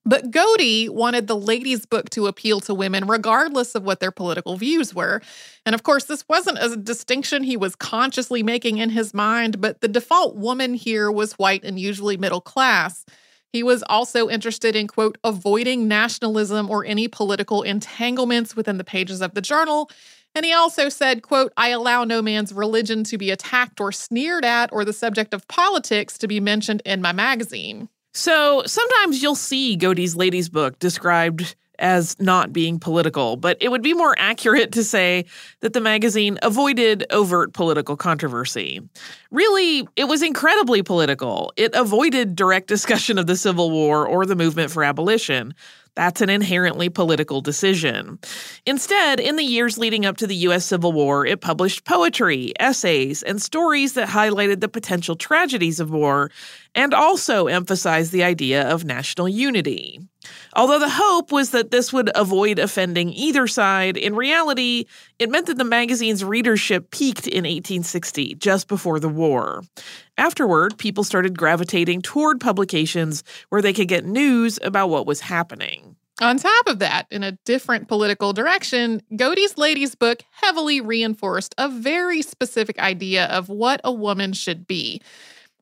But 0.09 0.31
Godey 0.33 0.88
wanted 0.88 1.29
the 1.29 1.37
ladies' 1.37 1.87
book 1.87 2.11
to 2.11 2.29
appeal 2.29 2.61
to 2.62 2.75
women 2.75 3.07
regardless 3.07 3.75
of 3.75 3.85
what 3.85 4.01
their 4.01 4.11
political 4.12 4.57
views 4.57 4.94
were. 4.94 5.21
And 5.66 5.75
of 5.75 5.83
course, 5.85 6.05
this 6.07 6.25
wasn't 6.29 6.59
a 6.62 6.77
distinction 6.79 7.42
he 7.44 7.59
was 7.59 7.77
consciously 7.77 8.42
making 8.42 8.79
in 8.79 8.90
his 8.90 9.14
mind, 9.14 9.61
but 9.61 9.83
the 9.83 9.88
default 9.88 10.37
woman 10.37 10.75
here 10.75 11.12
was 11.12 11.35
white 11.35 11.64
and 11.64 11.79
usually 11.79 12.16
middle 12.16 12.40
class. 12.40 13.05
He 13.53 13.62
was 13.62 13.85
also 13.88 14.29
interested 14.31 14.77
in, 14.77 14.88
quote, 14.88 15.18
avoiding 15.25 15.88
nationalism 15.88 16.71
or 16.71 16.87
any 16.87 17.09
political 17.09 17.62
entanglements 17.62 18.57
within 18.57 18.79
the 18.79 18.85
pages 18.85 19.21
of 19.23 19.35
the 19.35 19.42
journal 19.42 19.90
And 20.35 20.44
he 20.44 20.53
also 20.53 20.88
said, 20.88 21.23
quote, 21.23 21.53
I 21.57 21.71
allow 21.71 22.05
no 22.05 22.23
man's 22.23 22.53
religion 22.53 23.05
to 23.05 23.18
be 23.18 23.31
attacked 23.31 23.81
or 23.81 23.92
sneered 23.92 24.44
at 24.44 24.73
or 24.73 24.85
the 24.85 24.92
subject 24.92 25.35
of 25.35 25.49
politics 25.49 26.18
to 26.18 26.29
be 26.29 26.40
mentioned 26.40 26.83
in 26.85 27.03
my 27.03 27.12
magazine. 27.12 27.88
So 28.18 28.64
sometimes 28.66 29.22
you'll 29.22 29.37
see 29.37 29.76
Godey's 29.76 30.16
Lady's 30.16 30.48
book 30.48 30.81
described 30.81 31.54
as 31.79 32.19
not 32.19 32.52
being 32.52 32.81
political, 32.81 33.37
but 33.37 33.56
it 33.60 33.71
would 33.71 33.81
be 33.81 33.94
more 33.94 34.16
accurate 34.19 34.73
to 34.73 34.83
say 34.83 35.25
that 35.60 35.73
the 35.73 35.81
magazine 35.81 36.37
avoided 36.42 37.06
overt 37.10 37.52
political 37.52 37.96
controversy. 37.96 38.81
Really, 39.31 39.87
it 39.94 40.08
was 40.08 40.21
incredibly 40.21 40.83
political. 40.83 41.52
It 41.56 41.73
avoided 41.77 42.35
direct 42.35 42.66
discussion 42.66 43.19
of 43.19 43.29
the 43.29 43.37
Civil 43.37 43.71
War 43.71 44.04
or 44.04 44.27
the 44.27 44.35
movement 44.35 44.73
for 44.73 44.83
abolition. 44.83 45.54
That's 45.99 46.21
an 46.21 46.31
inherently 46.31 46.88
political 46.88 47.40
decision. 47.40 48.21
Instead, 48.65 49.19
in 49.19 49.35
the 49.35 49.42
years 49.42 49.79
leading 49.79 50.07
up 50.07 50.17
to 50.19 50.29
the 50.29 50.37
U.S. 50.37 50.65
Civil 50.65 50.92
War, 50.92 51.27
it 51.27 51.40
published 51.40 51.85
poetry, 51.85 52.53
essays, 52.61 53.25
and 53.25 53.42
stories 53.42 53.94
that 53.94 54.09
highlighted 54.09 54.61
the 54.61 54.69
potential 54.69 55.17
tragedies 55.17 55.81
of 55.81 55.90
war 55.90 56.31
and 56.73 56.94
also 56.94 57.49
emphasized 57.49 58.13
the 58.13 58.23
idea 58.23 58.63
of 58.71 58.85
national 58.85 59.29
unity. 59.29 59.99
Although 60.54 60.79
the 60.79 60.88
hope 60.88 61.31
was 61.31 61.50
that 61.50 61.70
this 61.70 61.92
would 61.92 62.10
avoid 62.14 62.58
offending 62.58 63.12
either 63.12 63.46
side, 63.46 63.96
in 63.96 64.16
reality, 64.16 64.87
it 65.18 65.31
meant 65.31 65.46
that 65.46 65.58
the 65.58 65.64
magazine's 65.64 66.24
readership 66.24 66.90
peaked 66.90 67.26
in 67.26 67.44
1860, 67.44 68.35
just 68.37 68.68
before 68.68 68.98
the 68.98 69.08
war. 69.08 69.62
Afterward, 70.16 70.79
people 70.79 71.04
started 71.04 71.38
gravitating 71.38 72.02
toward 72.02 72.40
publications 72.40 73.22
where 73.50 73.62
they 73.62 73.72
could 73.72 73.88
get 73.88 74.04
news 74.04 74.58
about 74.62 74.88
what 74.88 75.06
was 75.06 75.20
happening. 75.20 75.96
On 76.20 76.37
top 76.37 76.66
of 76.66 76.81
that, 76.81 77.06
in 77.12 77.22
a 77.22 77.38
different 77.44 77.87
political 77.87 78.33
direction, 78.33 79.02
Godey's 79.14 79.56
Lady's 79.56 79.94
book 79.94 80.22
heavily 80.33 80.81
reinforced 80.81 81.54
a 81.58 81.68
very 81.68 82.22
specific 82.22 82.76
idea 82.81 83.26
of 83.26 83.48
what 83.48 83.81
a 83.85 83.92
woman 83.92 84.33
should 84.33 84.66
be. 84.66 85.00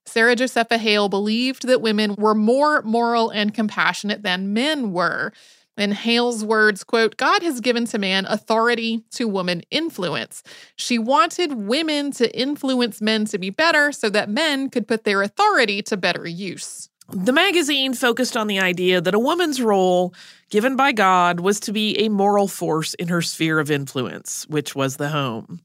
Sarah 0.06 0.36
Josepha 0.36 0.78
Hale 0.78 1.08
believed 1.08 1.66
that 1.66 1.82
women 1.82 2.14
were 2.16 2.34
more 2.34 2.82
moral 2.82 3.30
and 3.30 3.52
compassionate 3.52 4.22
than 4.22 4.52
men 4.52 4.92
were. 4.92 5.32
In 5.76 5.92
Hale's 5.92 6.42
words, 6.42 6.84
quote, 6.84 7.18
God 7.18 7.42
has 7.42 7.60
given 7.60 7.84
to 7.86 7.98
man 7.98 8.24
authority 8.26 9.04
to 9.10 9.28
woman 9.28 9.62
influence. 9.70 10.42
She 10.76 10.98
wanted 10.98 11.52
women 11.52 12.12
to 12.12 12.34
influence 12.38 13.02
men 13.02 13.26
to 13.26 13.38
be 13.38 13.50
better 13.50 13.92
so 13.92 14.08
that 14.08 14.30
men 14.30 14.70
could 14.70 14.88
put 14.88 15.04
their 15.04 15.22
authority 15.22 15.82
to 15.82 15.96
better 15.98 16.26
use. 16.26 16.88
The 17.10 17.32
magazine 17.32 17.94
focused 17.94 18.36
on 18.36 18.46
the 18.46 18.58
idea 18.58 19.00
that 19.00 19.14
a 19.14 19.18
woman's 19.18 19.60
role, 19.60 20.12
given 20.50 20.76
by 20.76 20.92
God, 20.92 21.40
was 21.40 21.60
to 21.60 21.72
be 21.72 21.96
a 21.98 22.08
moral 22.08 22.48
force 22.48 22.94
in 22.94 23.08
her 23.08 23.22
sphere 23.22 23.60
of 23.60 23.70
influence, 23.70 24.44
which 24.48 24.74
was 24.74 24.96
the 24.96 25.10
home. 25.10 25.60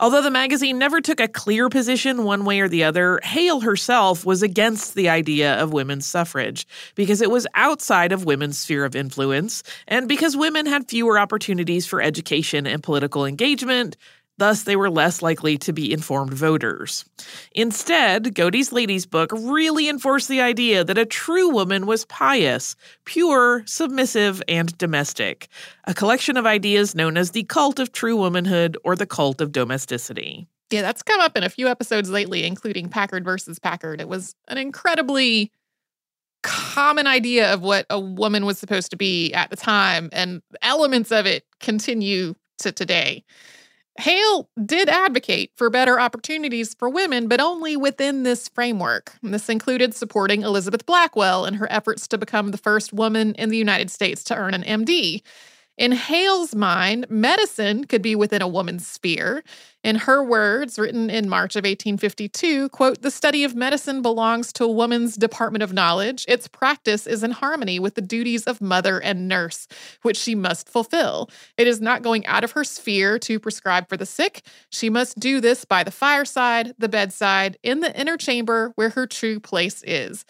Although 0.00 0.22
the 0.22 0.30
magazine 0.30 0.78
never 0.78 1.00
took 1.00 1.18
a 1.18 1.26
clear 1.26 1.68
position 1.68 2.22
one 2.22 2.44
way 2.44 2.60
or 2.60 2.68
the 2.68 2.84
other, 2.84 3.18
Hale 3.24 3.60
herself 3.60 4.24
was 4.24 4.44
against 4.44 4.94
the 4.94 5.08
idea 5.08 5.60
of 5.60 5.72
women's 5.72 6.06
suffrage 6.06 6.68
because 6.94 7.20
it 7.20 7.32
was 7.32 7.48
outside 7.54 8.12
of 8.12 8.24
women's 8.24 8.58
sphere 8.58 8.84
of 8.84 8.94
influence 8.94 9.64
and 9.88 10.06
because 10.06 10.36
women 10.36 10.66
had 10.66 10.88
fewer 10.88 11.18
opportunities 11.18 11.84
for 11.84 12.00
education 12.00 12.64
and 12.64 12.80
political 12.80 13.24
engagement, 13.26 13.96
Thus, 14.38 14.62
they 14.62 14.76
were 14.76 14.88
less 14.88 15.20
likely 15.20 15.58
to 15.58 15.72
be 15.72 15.92
informed 15.92 16.32
voters. 16.32 17.04
Instead, 17.52 18.34
Godey's 18.34 18.72
Lady's 18.72 19.04
book 19.04 19.30
really 19.32 19.88
enforced 19.88 20.28
the 20.28 20.40
idea 20.40 20.84
that 20.84 20.96
a 20.96 21.04
true 21.04 21.50
woman 21.50 21.86
was 21.86 22.04
pious, 22.06 22.76
pure, 23.04 23.64
submissive, 23.66 24.42
and 24.48 24.76
domestic, 24.78 25.48
a 25.84 25.94
collection 25.94 26.36
of 26.36 26.46
ideas 26.46 26.94
known 26.94 27.16
as 27.16 27.32
the 27.32 27.42
cult 27.44 27.78
of 27.78 27.92
true 27.92 28.16
womanhood 28.16 28.76
or 28.84 28.94
the 28.94 29.06
cult 29.06 29.40
of 29.40 29.52
domesticity. 29.52 30.46
Yeah, 30.70 30.82
that's 30.82 31.02
come 31.02 31.20
up 31.20 31.36
in 31.36 31.42
a 31.42 31.50
few 31.50 31.66
episodes 31.66 32.10
lately, 32.10 32.44
including 32.44 32.88
Packard 32.88 33.24
versus 33.24 33.58
Packard. 33.58 34.00
It 34.00 34.08
was 34.08 34.34
an 34.48 34.58
incredibly 34.58 35.50
common 36.42 37.06
idea 37.06 37.52
of 37.52 37.62
what 37.62 37.86
a 37.90 37.98
woman 37.98 38.46
was 38.46 38.58
supposed 38.58 38.90
to 38.90 38.96
be 38.96 39.32
at 39.32 39.50
the 39.50 39.56
time, 39.56 40.10
and 40.12 40.42
elements 40.62 41.10
of 41.10 41.26
it 41.26 41.44
continue 41.58 42.34
to 42.58 42.70
today. 42.70 43.24
Hale 43.98 44.48
did 44.64 44.88
advocate 44.88 45.50
for 45.56 45.70
better 45.70 45.98
opportunities 45.98 46.72
for 46.72 46.88
women, 46.88 47.26
but 47.26 47.40
only 47.40 47.76
within 47.76 48.22
this 48.22 48.48
framework. 48.48 49.12
This 49.24 49.48
included 49.48 49.92
supporting 49.92 50.42
Elizabeth 50.42 50.86
Blackwell 50.86 51.44
in 51.44 51.54
her 51.54 51.70
efforts 51.70 52.06
to 52.08 52.18
become 52.18 52.52
the 52.52 52.58
first 52.58 52.92
woman 52.92 53.34
in 53.34 53.48
the 53.48 53.56
United 53.56 53.90
States 53.90 54.22
to 54.24 54.36
earn 54.36 54.54
an 54.54 54.62
MD. 54.62 55.22
In 55.78 55.92
Hale's 55.92 56.56
mind, 56.56 57.06
medicine 57.08 57.84
could 57.84 58.02
be 58.02 58.16
within 58.16 58.42
a 58.42 58.48
woman's 58.48 58.84
sphere. 58.84 59.44
In 59.84 59.94
her 59.94 60.24
words, 60.24 60.76
written 60.76 61.08
in 61.08 61.28
March 61.28 61.54
of 61.54 61.60
1852, 61.60 62.68
quote, 62.70 63.00
the 63.02 63.12
study 63.12 63.44
of 63.44 63.54
medicine 63.54 64.02
belongs 64.02 64.52
to 64.54 64.64
a 64.64 64.72
woman's 64.72 65.14
department 65.14 65.62
of 65.62 65.72
knowledge. 65.72 66.24
Its 66.26 66.48
practice 66.48 67.06
is 67.06 67.22
in 67.22 67.30
harmony 67.30 67.78
with 67.78 67.94
the 67.94 68.00
duties 68.00 68.42
of 68.42 68.60
mother 68.60 68.98
and 68.98 69.28
nurse, 69.28 69.68
which 70.02 70.16
she 70.16 70.34
must 70.34 70.68
fulfill. 70.68 71.30
It 71.56 71.68
is 71.68 71.80
not 71.80 72.02
going 72.02 72.26
out 72.26 72.42
of 72.42 72.50
her 72.52 72.64
sphere 72.64 73.16
to 73.20 73.38
prescribe 73.38 73.88
for 73.88 73.96
the 73.96 74.04
sick. 74.04 74.42
She 74.70 74.90
must 74.90 75.20
do 75.20 75.40
this 75.40 75.64
by 75.64 75.84
the 75.84 75.92
fireside, 75.92 76.74
the 76.76 76.88
bedside, 76.88 77.56
in 77.62 77.78
the 77.78 77.96
inner 77.96 78.16
chamber 78.16 78.72
where 78.74 78.90
her 78.90 79.06
true 79.06 79.38
place 79.38 79.84
is. 79.86 80.24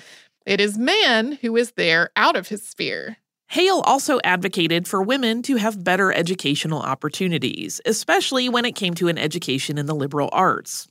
It 0.44 0.60
is 0.60 0.76
man 0.76 1.38
who 1.40 1.56
is 1.56 1.72
there 1.72 2.10
out 2.16 2.36
of 2.36 2.48
his 2.48 2.62
sphere. 2.62 3.16
Hale 3.50 3.80
also 3.86 4.20
advocated 4.24 4.86
for 4.86 5.02
women 5.02 5.40
to 5.44 5.56
have 5.56 5.82
better 5.82 6.12
educational 6.12 6.82
opportunities, 6.82 7.80
especially 7.86 8.46
when 8.50 8.66
it 8.66 8.74
came 8.74 8.92
to 8.94 9.08
an 9.08 9.16
education 9.16 9.78
in 9.78 9.86
the 9.86 9.94
liberal 9.94 10.28
arts. 10.32 10.86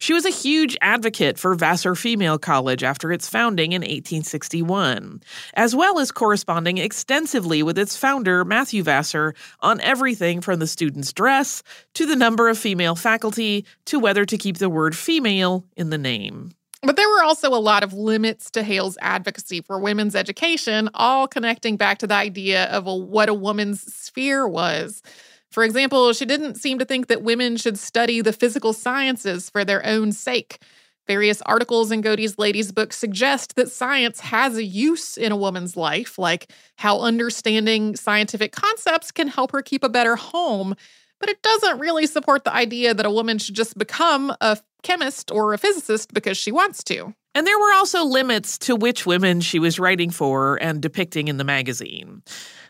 She 0.00 0.12
was 0.12 0.26
a 0.26 0.30
huge 0.30 0.76
advocate 0.80 1.38
for 1.38 1.54
Vassar 1.54 1.94
Female 1.94 2.36
College 2.36 2.82
after 2.82 3.12
its 3.12 3.28
founding 3.28 3.70
in 3.70 3.82
1861, 3.82 5.22
as 5.54 5.76
well 5.76 6.00
as 6.00 6.10
corresponding 6.10 6.78
extensively 6.78 7.62
with 7.62 7.78
its 7.78 7.96
founder, 7.96 8.44
Matthew 8.44 8.82
Vassar, 8.82 9.32
on 9.60 9.80
everything 9.80 10.40
from 10.40 10.58
the 10.58 10.66
students' 10.66 11.12
dress 11.12 11.62
to 11.94 12.06
the 12.06 12.16
number 12.16 12.48
of 12.48 12.58
female 12.58 12.96
faculty 12.96 13.64
to 13.84 14.00
whether 14.00 14.24
to 14.24 14.36
keep 14.36 14.58
the 14.58 14.68
word 14.68 14.96
female 14.96 15.64
in 15.76 15.90
the 15.90 15.98
name. 15.98 16.50
But 16.82 16.96
there 16.96 17.08
were 17.10 17.22
also 17.22 17.50
a 17.50 17.60
lot 17.60 17.82
of 17.82 17.92
limits 17.92 18.50
to 18.52 18.62
Hale's 18.62 18.96
advocacy 19.02 19.60
for 19.60 19.78
women's 19.78 20.14
education, 20.14 20.88
all 20.94 21.28
connecting 21.28 21.76
back 21.76 21.98
to 21.98 22.06
the 22.06 22.14
idea 22.14 22.64
of 22.66 22.86
a, 22.86 22.94
what 22.94 23.28
a 23.28 23.34
woman's 23.34 23.82
sphere 23.92 24.48
was. 24.48 25.02
For 25.50 25.62
example, 25.62 26.12
she 26.14 26.24
didn't 26.24 26.54
seem 26.54 26.78
to 26.78 26.84
think 26.84 27.08
that 27.08 27.22
women 27.22 27.56
should 27.56 27.78
study 27.78 28.22
the 28.22 28.32
physical 28.32 28.72
sciences 28.72 29.50
for 29.50 29.64
their 29.64 29.84
own 29.84 30.12
sake. 30.12 30.62
Various 31.06 31.42
articles 31.42 31.90
in 31.90 32.00
Godey's 32.00 32.38
Lady's 32.38 32.72
book 32.72 32.92
suggest 32.92 33.56
that 33.56 33.70
science 33.70 34.20
has 34.20 34.56
a 34.56 34.64
use 34.64 35.18
in 35.18 35.32
a 35.32 35.36
woman's 35.36 35.76
life, 35.76 36.18
like 36.18 36.50
how 36.76 37.00
understanding 37.00 37.96
scientific 37.96 38.52
concepts 38.52 39.10
can 39.10 39.28
help 39.28 39.50
her 39.52 39.60
keep 39.60 39.84
a 39.84 39.88
better 39.88 40.16
home 40.16 40.76
but 41.20 41.28
it 41.28 41.42
doesn't 41.42 41.78
really 41.78 42.06
support 42.06 42.44
the 42.44 42.54
idea 42.54 42.94
that 42.94 43.06
a 43.06 43.10
woman 43.10 43.38
should 43.38 43.54
just 43.54 43.76
become 43.76 44.34
a 44.40 44.56
chemist 44.82 45.30
or 45.30 45.52
a 45.52 45.58
physicist 45.58 46.12
because 46.12 46.36
she 46.36 46.52
wants 46.52 46.82
to. 46.84 47.14
And 47.34 47.46
there 47.46 47.58
were 47.58 47.72
also 47.74 48.04
limits 48.04 48.58
to 48.58 48.74
which 48.74 49.06
women 49.06 49.40
she 49.40 49.60
was 49.60 49.78
writing 49.78 50.10
for 50.10 50.60
and 50.60 50.82
depicting 50.82 51.28
in 51.28 51.36
the 51.36 51.44
magazine. 51.44 52.22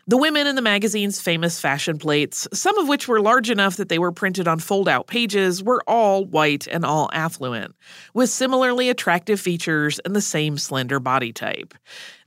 The 0.07 0.17
women 0.17 0.45
in 0.45 0.55
the 0.55 0.61
magazine's 0.61 1.21
famous 1.21 1.59
fashion 1.59 1.97
plates, 1.97 2.47
some 2.53 2.77
of 2.77 2.87
which 2.87 3.07
were 3.07 3.21
large 3.21 3.49
enough 3.49 3.77
that 3.77 3.89
they 3.89 3.99
were 3.99 4.11
printed 4.11 4.47
on 4.47 4.59
fold 4.59 4.89
out 4.89 5.07
pages, 5.07 5.63
were 5.63 5.83
all 5.87 6.25
white 6.25 6.67
and 6.67 6.83
all 6.83 7.09
affluent, 7.13 7.75
with 8.13 8.29
similarly 8.29 8.89
attractive 8.89 9.39
features 9.39 9.99
and 9.99 10.15
the 10.15 10.21
same 10.21 10.57
slender 10.57 10.99
body 10.99 11.31
type. 11.31 11.73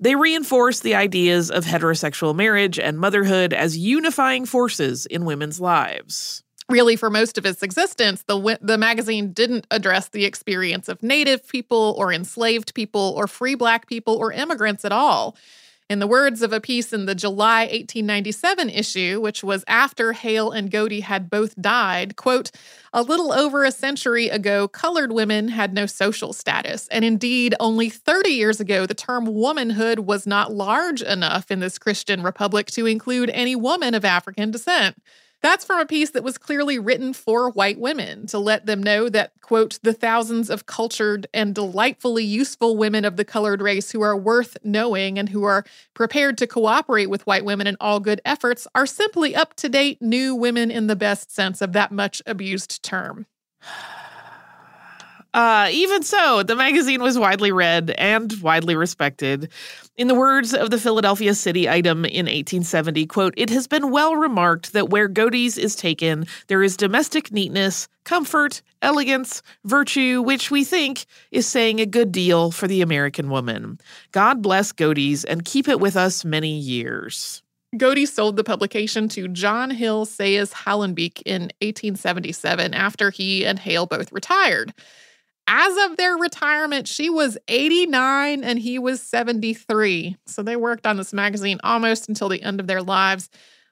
They 0.01 0.14
reinforced 0.14 0.82
the 0.82 0.95
ideas 0.95 1.51
of 1.51 1.64
heterosexual 1.64 2.35
marriage 2.35 2.78
and 2.78 2.99
motherhood 2.99 3.53
as 3.53 3.76
unifying 3.76 4.47
forces 4.47 5.07
in 5.07 5.24
women's 5.24 5.61
lives 5.61 6.44
really 6.71 6.97
for 6.97 7.11
most 7.11 7.37
of 7.37 7.45
its 7.45 7.62
existence 7.62 8.23
the 8.27 8.59
the 8.62 8.79
magazine 8.79 9.33
didn't 9.33 9.67
address 9.71 10.09
the 10.09 10.25
experience 10.25 10.89
of 10.89 11.03
native 11.03 11.47
people 11.49 11.95
or 11.99 12.12
enslaved 12.12 12.75
people 12.75 13.15
or 13.17 13.27
free 13.27 13.55
black 13.55 13.87
people 13.87 14.17
or 14.17 14.33
immigrants 14.33 14.85
at 14.85 14.93
all 14.93 15.37
in 15.91 15.99
the 15.99 16.07
words 16.07 16.41
of 16.41 16.53
a 16.53 16.61
piece 16.61 16.93
in 16.93 17.05
the 17.05 17.15
July 17.15 17.62
1897 17.65 18.71
issue, 18.71 19.21
which 19.21 19.45
was 19.45 19.65
after 19.69 20.12
Hale 20.12 20.51
and 20.51 20.71
Godey 20.71 21.03
had 21.03 21.29
both 21.29 21.55
died, 21.61 22.17
quote, 22.17 22.51
a 22.93 23.03
little 23.03 23.33
over 23.33 23.65
a 23.65 23.71
century 23.71 24.29
ago, 24.29 24.67
colored 24.67 25.12
women 25.12 25.49
had 25.49 25.75
no 25.75 25.85
social 25.85 26.33
status. 26.33 26.89
And 26.89 27.05
indeed, 27.05 27.55
only 27.61 27.91
30 27.91 28.31
years 28.31 28.61
ago, 28.61 28.87
the 28.87 28.95
term 28.95 29.27
womanhood 29.27 30.01
was 30.01 30.27
not 30.27 30.53
large 30.53 31.03
enough 31.03 31.51
in 31.51 31.61
this 31.61 31.79
Christian 31.79 32.23
republic 32.23 32.69
to 32.69 32.87
include 32.87 33.29
any 33.31 33.55
woman 33.55 33.95
of 33.95 34.05
African 34.05 34.51
descent. 34.51 34.97
That's 35.45 35.67
from 35.67 35.79
a 35.79 35.85
piece 35.85 36.09
that 36.13 36.25
was 36.25 36.39
clearly 36.39 36.79
written 36.79 37.13
for 37.13 37.51
white 37.51 37.79
women 37.79 38.27
to 38.29 38.39
let 38.39 38.65
them 38.65 38.83
know 38.83 39.11
that, 39.11 39.33
quote, 39.43 39.79
the 39.83 39.93
thousands 39.93 40.49
of 40.49 40.65
cultured 40.65 41.27
and 41.35 41.55
delightfully 41.55 42.25
useful 42.25 42.79
women 42.79 43.05
of 43.05 43.19
the 43.19 43.27
colored 43.27 43.61
race 43.61 43.91
who 43.91 44.01
are 44.01 44.17
worth 44.17 44.57
knowing 44.65 45.19
and 45.19 45.29
who 45.29 45.45
are 45.45 45.67
prepared 45.93 46.39
to 46.39 46.47
cooperate 46.47 47.11
with 47.11 47.27
white 47.27 47.45
women 47.45 47.67
in 47.67 47.77
all 47.79 48.01
good 48.01 48.23
efforts 48.25 48.67
are 48.75 48.87
simply 48.87 49.37
up 49.37 49.53
to 49.57 49.69
date 49.69 50.01
new 50.01 50.35
women 50.35 50.71
in 50.71 50.87
the 50.87 50.97
best 50.97 51.31
sense 51.31 51.61
of 51.61 51.75
that 51.75 51.93
much 51.93 52.23
abused 52.25 52.83
term. 52.83 53.27
Uh, 55.35 55.68
even 55.72 56.05
so, 56.05 56.45
the 56.45 56.55
magazine 56.55 57.03
was 57.03 57.18
widely 57.18 57.51
read 57.51 57.91
and 57.99 58.32
widely 58.41 58.76
respected. 58.76 59.51
In 59.97 60.07
the 60.07 60.14
words 60.14 60.55
of 60.55 60.70
the 60.70 60.78
Philadelphia 60.78 61.35
City 61.35 61.68
item 61.68 62.05
in 62.05 62.26
1870, 62.26 63.05
quote, 63.07 63.35
it 63.37 63.51
has 63.51 63.66
been 63.66 63.91
well 63.91 64.14
remarked 64.14 64.72
that 64.74 64.91
where 64.91 65.09
Godey's 65.09 65.59
is 65.59 65.74
taken, 65.74 66.26
there 66.47 66.62
is 66.62 66.76
domestic 66.76 67.32
neatness, 67.32 67.89
comfort, 68.05 68.62
elegance, 68.80 69.43
virtue, 69.64 70.22
which 70.22 70.53
we 70.53 70.62
think 70.62 71.05
is 71.32 71.49
saying 71.49 71.80
a 71.80 71.87
good 71.87 72.12
deal 72.12 72.53
for 72.53 72.68
the 72.68 72.80
American 72.80 73.28
woman. 73.28 73.80
God 74.12 74.41
bless 74.41 74.70
Godey's 74.70 75.24
and 75.24 75.45
keep 75.45 75.66
it 75.66 75.80
with 75.80 75.97
us 75.97 76.24
many 76.24 76.57
years. 76.57 77.43
Godey 77.76 78.07
sold 78.07 78.37
the 78.37 78.45
publication 78.45 79.09
to 79.09 79.26
John 79.26 79.70
Hill 79.70 80.07
Sayes 80.07 80.53
Hallenbeek 80.53 81.22
in 81.26 81.51
1877 81.61 82.72
after 82.72 83.11
he 83.11 83.45
and 83.45 83.59
Hale 83.59 83.87
both 83.87 84.12
retired. 84.12 84.72
As 85.47 85.77
of 85.91 85.97
their 85.97 86.17
retirement, 86.17 86.89
she 86.89 87.11
was 87.11 87.37
89 87.49 88.45
and 88.45 88.59
he 88.59 88.79
was 88.79 89.03
73. 89.03 90.17
So 90.27 90.43
they 90.43 90.57
worked 90.57 90.87
on 90.87 90.97
this 90.97 91.13
magazine 91.13 91.61
almost 91.63 92.09
until 92.09 92.29
the 92.29 92.43
end 92.43 92.61
of 92.61 92.67
their 92.67 92.83
lives. 92.83 93.29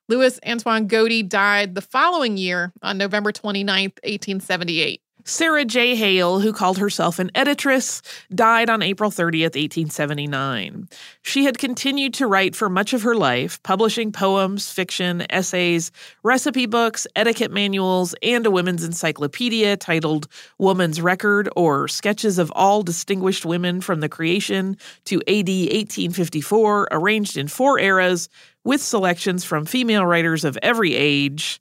Louis 0.09 0.39
Antoine 0.47 0.89
Godey 0.89 1.27
died 1.27 1.75
the 1.75 1.81
following 1.81 2.37
year 2.37 2.73
on 2.83 2.99
November 2.99 3.33
29th, 3.33 3.99
1878. 4.05 5.01
Sarah 5.25 5.65
J. 5.65 5.95
Hale, 5.95 6.41
who 6.41 6.53
called 6.53 6.79
herself 6.79 7.19
an 7.19 7.31
editress, 7.35 8.03
died 8.35 8.69
on 8.69 8.83
April 8.83 9.11
30th, 9.11 9.55
1879. 9.55 10.89
She 11.23 11.45
had 11.45 11.59
continued 11.59 12.15
to 12.15 12.27
write 12.27 12.57
for 12.57 12.69
much 12.69 12.93
of 12.93 13.03
her 13.03 13.15
life, 13.15 13.63
publishing 13.63 14.11
poems, 14.11 14.71
fiction, 14.71 15.25
essays, 15.31 15.93
recipe 16.23 16.67
books, 16.67 17.07
etiquette 17.15 17.53
manuals, 17.53 18.15
and 18.23 18.47
a 18.47 18.51
women's 18.51 18.85
encyclopedia 18.85 19.77
titled 19.77 20.27
Woman's 20.59 21.01
Record 21.01 21.49
or 21.57 21.87
Sketches 21.87 22.39
of 22.39 22.51
All 22.57 22.83
Distinguished 22.83 23.47
Women 23.47 23.81
from 23.81 24.01
the 24.01 24.09
Creation 24.09 24.77
to 25.05 25.17
AD 25.29 25.49
1854, 25.49 26.89
arranged 26.91 27.37
in 27.37 27.47
four 27.47 27.79
eras 27.79 28.29
with 28.65 28.81
selections 28.81 29.45
from 29.45 29.65
female 29.65 30.07
writers 30.07 30.45
of 30.45 30.57
every 30.63 30.95
age. 30.95 31.61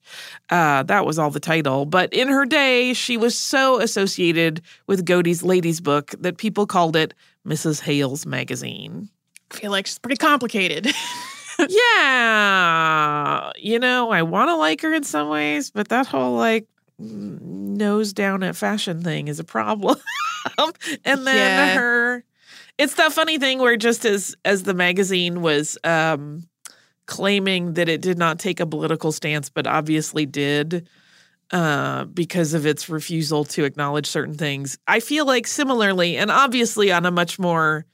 Uh, 0.50 0.84
that 0.84 1.06
was 1.06 1.18
all 1.18 1.32
the 1.32 1.40
title. 1.40 1.86
But 1.86 2.14
in 2.14 2.28
her 2.28 2.46
day, 2.46 2.94
she 2.94 3.18
was 3.18 3.38
so 3.38 3.80
associated 3.80 4.62
with 4.88 5.06
Godey's 5.06 5.42
Lady's 5.44 5.82
Book 5.82 6.12
that 6.20 6.38
people 6.38 6.68
called 6.68 6.96
it 6.96 7.14
Mrs. 7.48 7.82
Hale's 7.82 8.26
Magazine. 8.26 9.10
I 9.52 9.56
feel 9.56 9.72
like 9.72 9.88
she's 9.88 9.98
pretty 10.00 10.18
complicated. 10.18 10.88
yeah. 11.70 13.52
You 13.58 13.80
know, 13.80 14.12
I 14.12 14.22
want 14.24 14.50
to 14.50 14.56
like 14.56 14.82
her 14.82 14.94
in 14.94 15.04
some 15.04 15.30
ways, 15.30 15.72
but 15.72 15.88
that 15.90 16.08
whole 16.08 16.36
like 16.36 16.68
nose 17.00 18.14
down 18.14 18.44
at 18.44 18.56
fashion 18.56 19.02
thing 19.02 19.28
is 19.28 19.40
a 19.40 19.44
problem. 19.44 19.98
and 21.06 21.26
then 21.28 21.36
Yeah. 21.36 21.74
her 21.76 22.24
it's 22.78 22.96
that 22.96 23.12
funny 23.14 23.38
thing 23.38 23.60
where 23.60 23.78
just 23.78 24.06
as 24.06 24.36
as 24.46 24.64
the 24.64 24.74
magazine 24.74 25.42
was 25.42 25.78
um 25.84 26.48
claiming 27.12 27.74
that 27.74 27.90
it 27.90 28.02
did 28.02 28.18
not 28.18 28.40
take 28.40 28.62
a 28.62 28.66
political 28.66 29.12
stance 29.12 29.50
but 29.50 29.68
obviously 29.68 30.26
did 30.26 30.88
uh 31.52 32.06
because 32.06 32.54
of 32.54 32.66
its 32.66 32.88
refusal 32.88 33.44
to 33.44 33.66
acknowledge 33.66 34.08
certain 34.08 34.34
things. 34.36 34.78
I 34.88 35.02
feel 35.02 35.26
like 35.26 35.46
similarly 35.46 36.16
and 36.16 36.32
obviously 36.32 36.90
on 36.90 37.06
a 37.06 37.12
much 37.12 37.38
more 37.38 37.86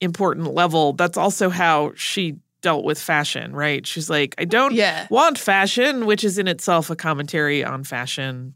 important 0.00 0.54
level 0.54 0.94
that's 0.94 1.18
also 1.18 1.50
how 1.50 1.92
she 1.94 2.38
dealt 2.62 2.86
with 2.86 2.98
fashion, 2.98 3.52
right? 3.52 3.86
She's 3.86 4.08
like 4.08 4.34
I 4.38 4.46
don't 4.46 4.72
yeah, 4.72 5.06
want 5.10 5.36
fashion, 5.38 6.06
which 6.06 6.24
is 6.24 6.38
in 6.38 6.48
itself 6.48 6.88
a 6.88 6.96
commentary 6.96 7.62
on 7.62 7.84
fashion. 7.84 8.54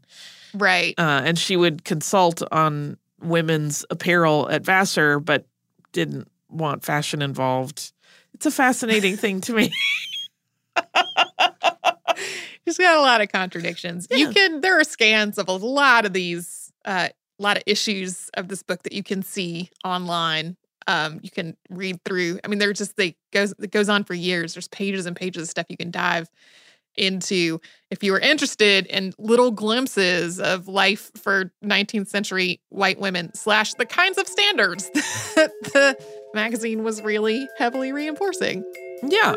right. 0.55 0.95
Uh, 0.97 1.21
and 1.23 1.37
she 1.37 1.55
would 1.55 1.85
consult 1.85 2.41
on 2.51 2.97
women's 3.21 3.85
apparel 3.91 4.49
at 4.49 4.65
Vassar, 4.65 5.19
but 5.19 5.45
didn't 5.91 6.27
want 6.49 6.83
fashion 6.83 7.21
involved. 7.21 7.93
It's 8.39 8.45
a 8.45 8.51
fascinating 8.51 9.17
thing 9.17 9.41
to 9.41 9.53
me. 9.53 9.69
She's 12.65 12.77
got 12.77 12.95
a 12.95 13.01
lot 13.01 13.19
of 13.19 13.29
contradictions. 13.29 14.07
You 14.09 14.29
can 14.29 14.61
there 14.61 14.79
are 14.79 14.85
scans 14.85 15.37
of 15.37 15.49
a 15.49 15.51
lot 15.51 16.05
of 16.05 16.13
these 16.13 16.71
uh 16.85 17.09
a 17.11 17.43
lot 17.43 17.57
of 17.57 17.63
issues 17.65 18.29
of 18.35 18.47
this 18.47 18.63
book 18.63 18.83
that 18.83 18.93
you 18.93 19.03
can 19.03 19.23
see 19.23 19.69
online. 19.83 20.55
Um 20.87 21.19
you 21.21 21.29
can 21.29 21.57
read 21.69 22.01
through. 22.05 22.39
I 22.45 22.47
mean 22.47 22.59
they're 22.59 22.71
just 22.71 22.95
they 22.95 23.17
goes 23.33 23.53
it 23.59 23.71
goes 23.71 23.89
on 23.89 24.05
for 24.05 24.13
years. 24.13 24.53
There's 24.53 24.69
pages 24.69 25.05
and 25.05 25.17
pages 25.17 25.43
of 25.43 25.49
stuff 25.49 25.65
you 25.67 25.75
can 25.75 25.91
dive 25.91 26.29
into 26.95 27.59
if 27.91 28.03
you 28.03 28.11
were 28.11 28.19
interested 28.19 28.85
in 28.87 29.13
little 29.17 29.51
glimpses 29.51 30.39
of 30.39 30.67
life 30.67 31.11
for 31.15 31.51
19th 31.63 32.07
century 32.07 32.59
white 32.69 32.99
women 32.99 33.33
slash 33.33 33.73
the 33.75 33.85
kinds 33.85 34.17
of 34.17 34.27
standards 34.27 34.89
that 35.35 35.51
the 35.73 35.97
magazine 36.33 36.83
was 36.83 37.01
really 37.01 37.47
heavily 37.57 37.91
reinforcing. 37.91 38.63
yeah. 39.03 39.35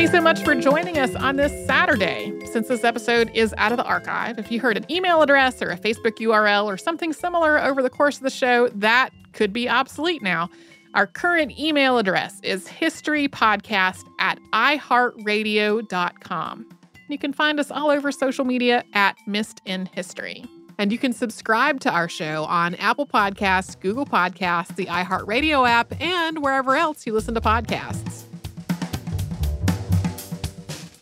Thanks 0.00 0.12
so 0.12 0.20
much 0.22 0.42
for 0.42 0.54
joining 0.54 0.96
us 0.96 1.14
on 1.14 1.36
this 1.36 1.52
Saturday. 1.66 2.32
Since 2.52 2.68
this 2.68 2.84
episode 2.84 3.30
is 3.34 3.54
out 3.58 3.70
of 3.70 3.76
the 3.76 3.84
archive, 3.84 4.38
if 4.38 4.50
you 4.50 4.58
heard 4.58 4.78
an 4.78 4.90
email 4.90 5.20
address 5.20 5.60
or 5.60 5.70
a 5.70 5.76
Facebook 5.76 6.16
URL 6.18 6.64
or 6.64 6.78
something 6.78 7.12
similar 7.12 7.58
over 7.60 7.82
the 7.82 7.90
course 7.90 8.16
of 8.16 8.22
the 8.22 8.30
show, 8.30 8.68
that 8.68 9.10
could 9.34 9.52
be 9.52 9.68
obsolete 9.68 10.22
now. 10.22 10.48
Our 10.94 11.06
current 11.06 11.58
email 11.58 11.98
address 11.98 12.40
is 12.42 12.66
historypodcast 12.66 14.04
at 14.18 14.40
iheartradio.com. 14.52 16.66
You 17.08 17.18
can 17.18 17.32
find 17.32 17.60
us 17.60 17.70
all 17.70 17.90
over 17.90 18.12
social 18.12 18.44
media 18.44 18.84
at 18.92 19.16
Missed 19.26 19.62
in 19.64 19.86
History. 19.86 20.44
And 20.78 20.90
you 20.90 20.98
can 20.98 21.12
subscribe 21.12 21.80
to 21.80 21.90
our 21.90 22.08
show 22.08 22.44
on 22.44 22.74
Apple 22.76 23.06
Podcasts, 23.06 23.78
Google 23.78 24.06
Podcasts, 24.06 24.74
the 24.76 24.86
iHeartRadio 24.86 25.68
app, 25.68 25.92
and 26.00 26.42
wherever 26.42 26.74
else 26.74 27.06
you 27.06 27.12
listen 27.12 27.34
to 27.34 27.40
podcasts. 27.40 28.29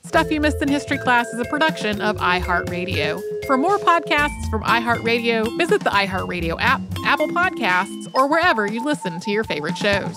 Stuff 0.09 0.33
You 0.33 0.41
Missed 0.41 0.63
in 0.63 0.69
History 0.69 0.97
Class 0.97 1.29
is 1.35 1.39
a 1.39 1.45
production 1.45 2.01
of 2.01 2.17
iHeartRadio. 2.17 3.21
For 3.47 3.59
more 3.59 3.77
podcasts 3.77 4.49
from 4.51 4.63
iHeartRadio, 4.63 5.59
visit 5.59 5.85
the 5.85 5.91
iHeartRadio 5.91 6.57
app, 6.59 6.81
Apple 7.05 7.29
Podcasts, 7.29 8.09
or 8.15 8.27
wherever 8.27 8.67
you 8.67 8.83
listen 8.83 9.21
to 9.21 9.31
your 9.31 9.45
favorite 9.45 9.77
shows. 9.77 10.17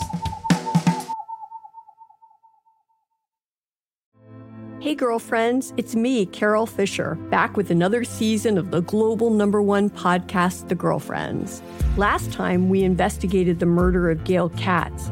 Hey, 4.79 4.95
girlfriends, 4.95 5.73
it's 5.75 5.93
me, 5.93 6.25
Carol 6.25 6.65
Fisher, 6.65 7.15
back 7.29 7.57
with 7.57 7.69
another 7.69 8.05
season 8.05 8.57
of 8.57 8.71
the 8.71 8.79
global 8.83 9.29
number 9.29 9.61
one 9.61 9.89
podcast, 9.89 10.69
The 10.69 10.75
Girlfriends. 10.75 11.61
Last 11.97 12.31
time, 12.31 12.69
we 12.69 12.83
investigated 12.83 13.59
the 13.59 13.65
murder 13.65 14.09
of 14.09 14.23
Gail 14.23 14.47
Katz. 14.51 15.11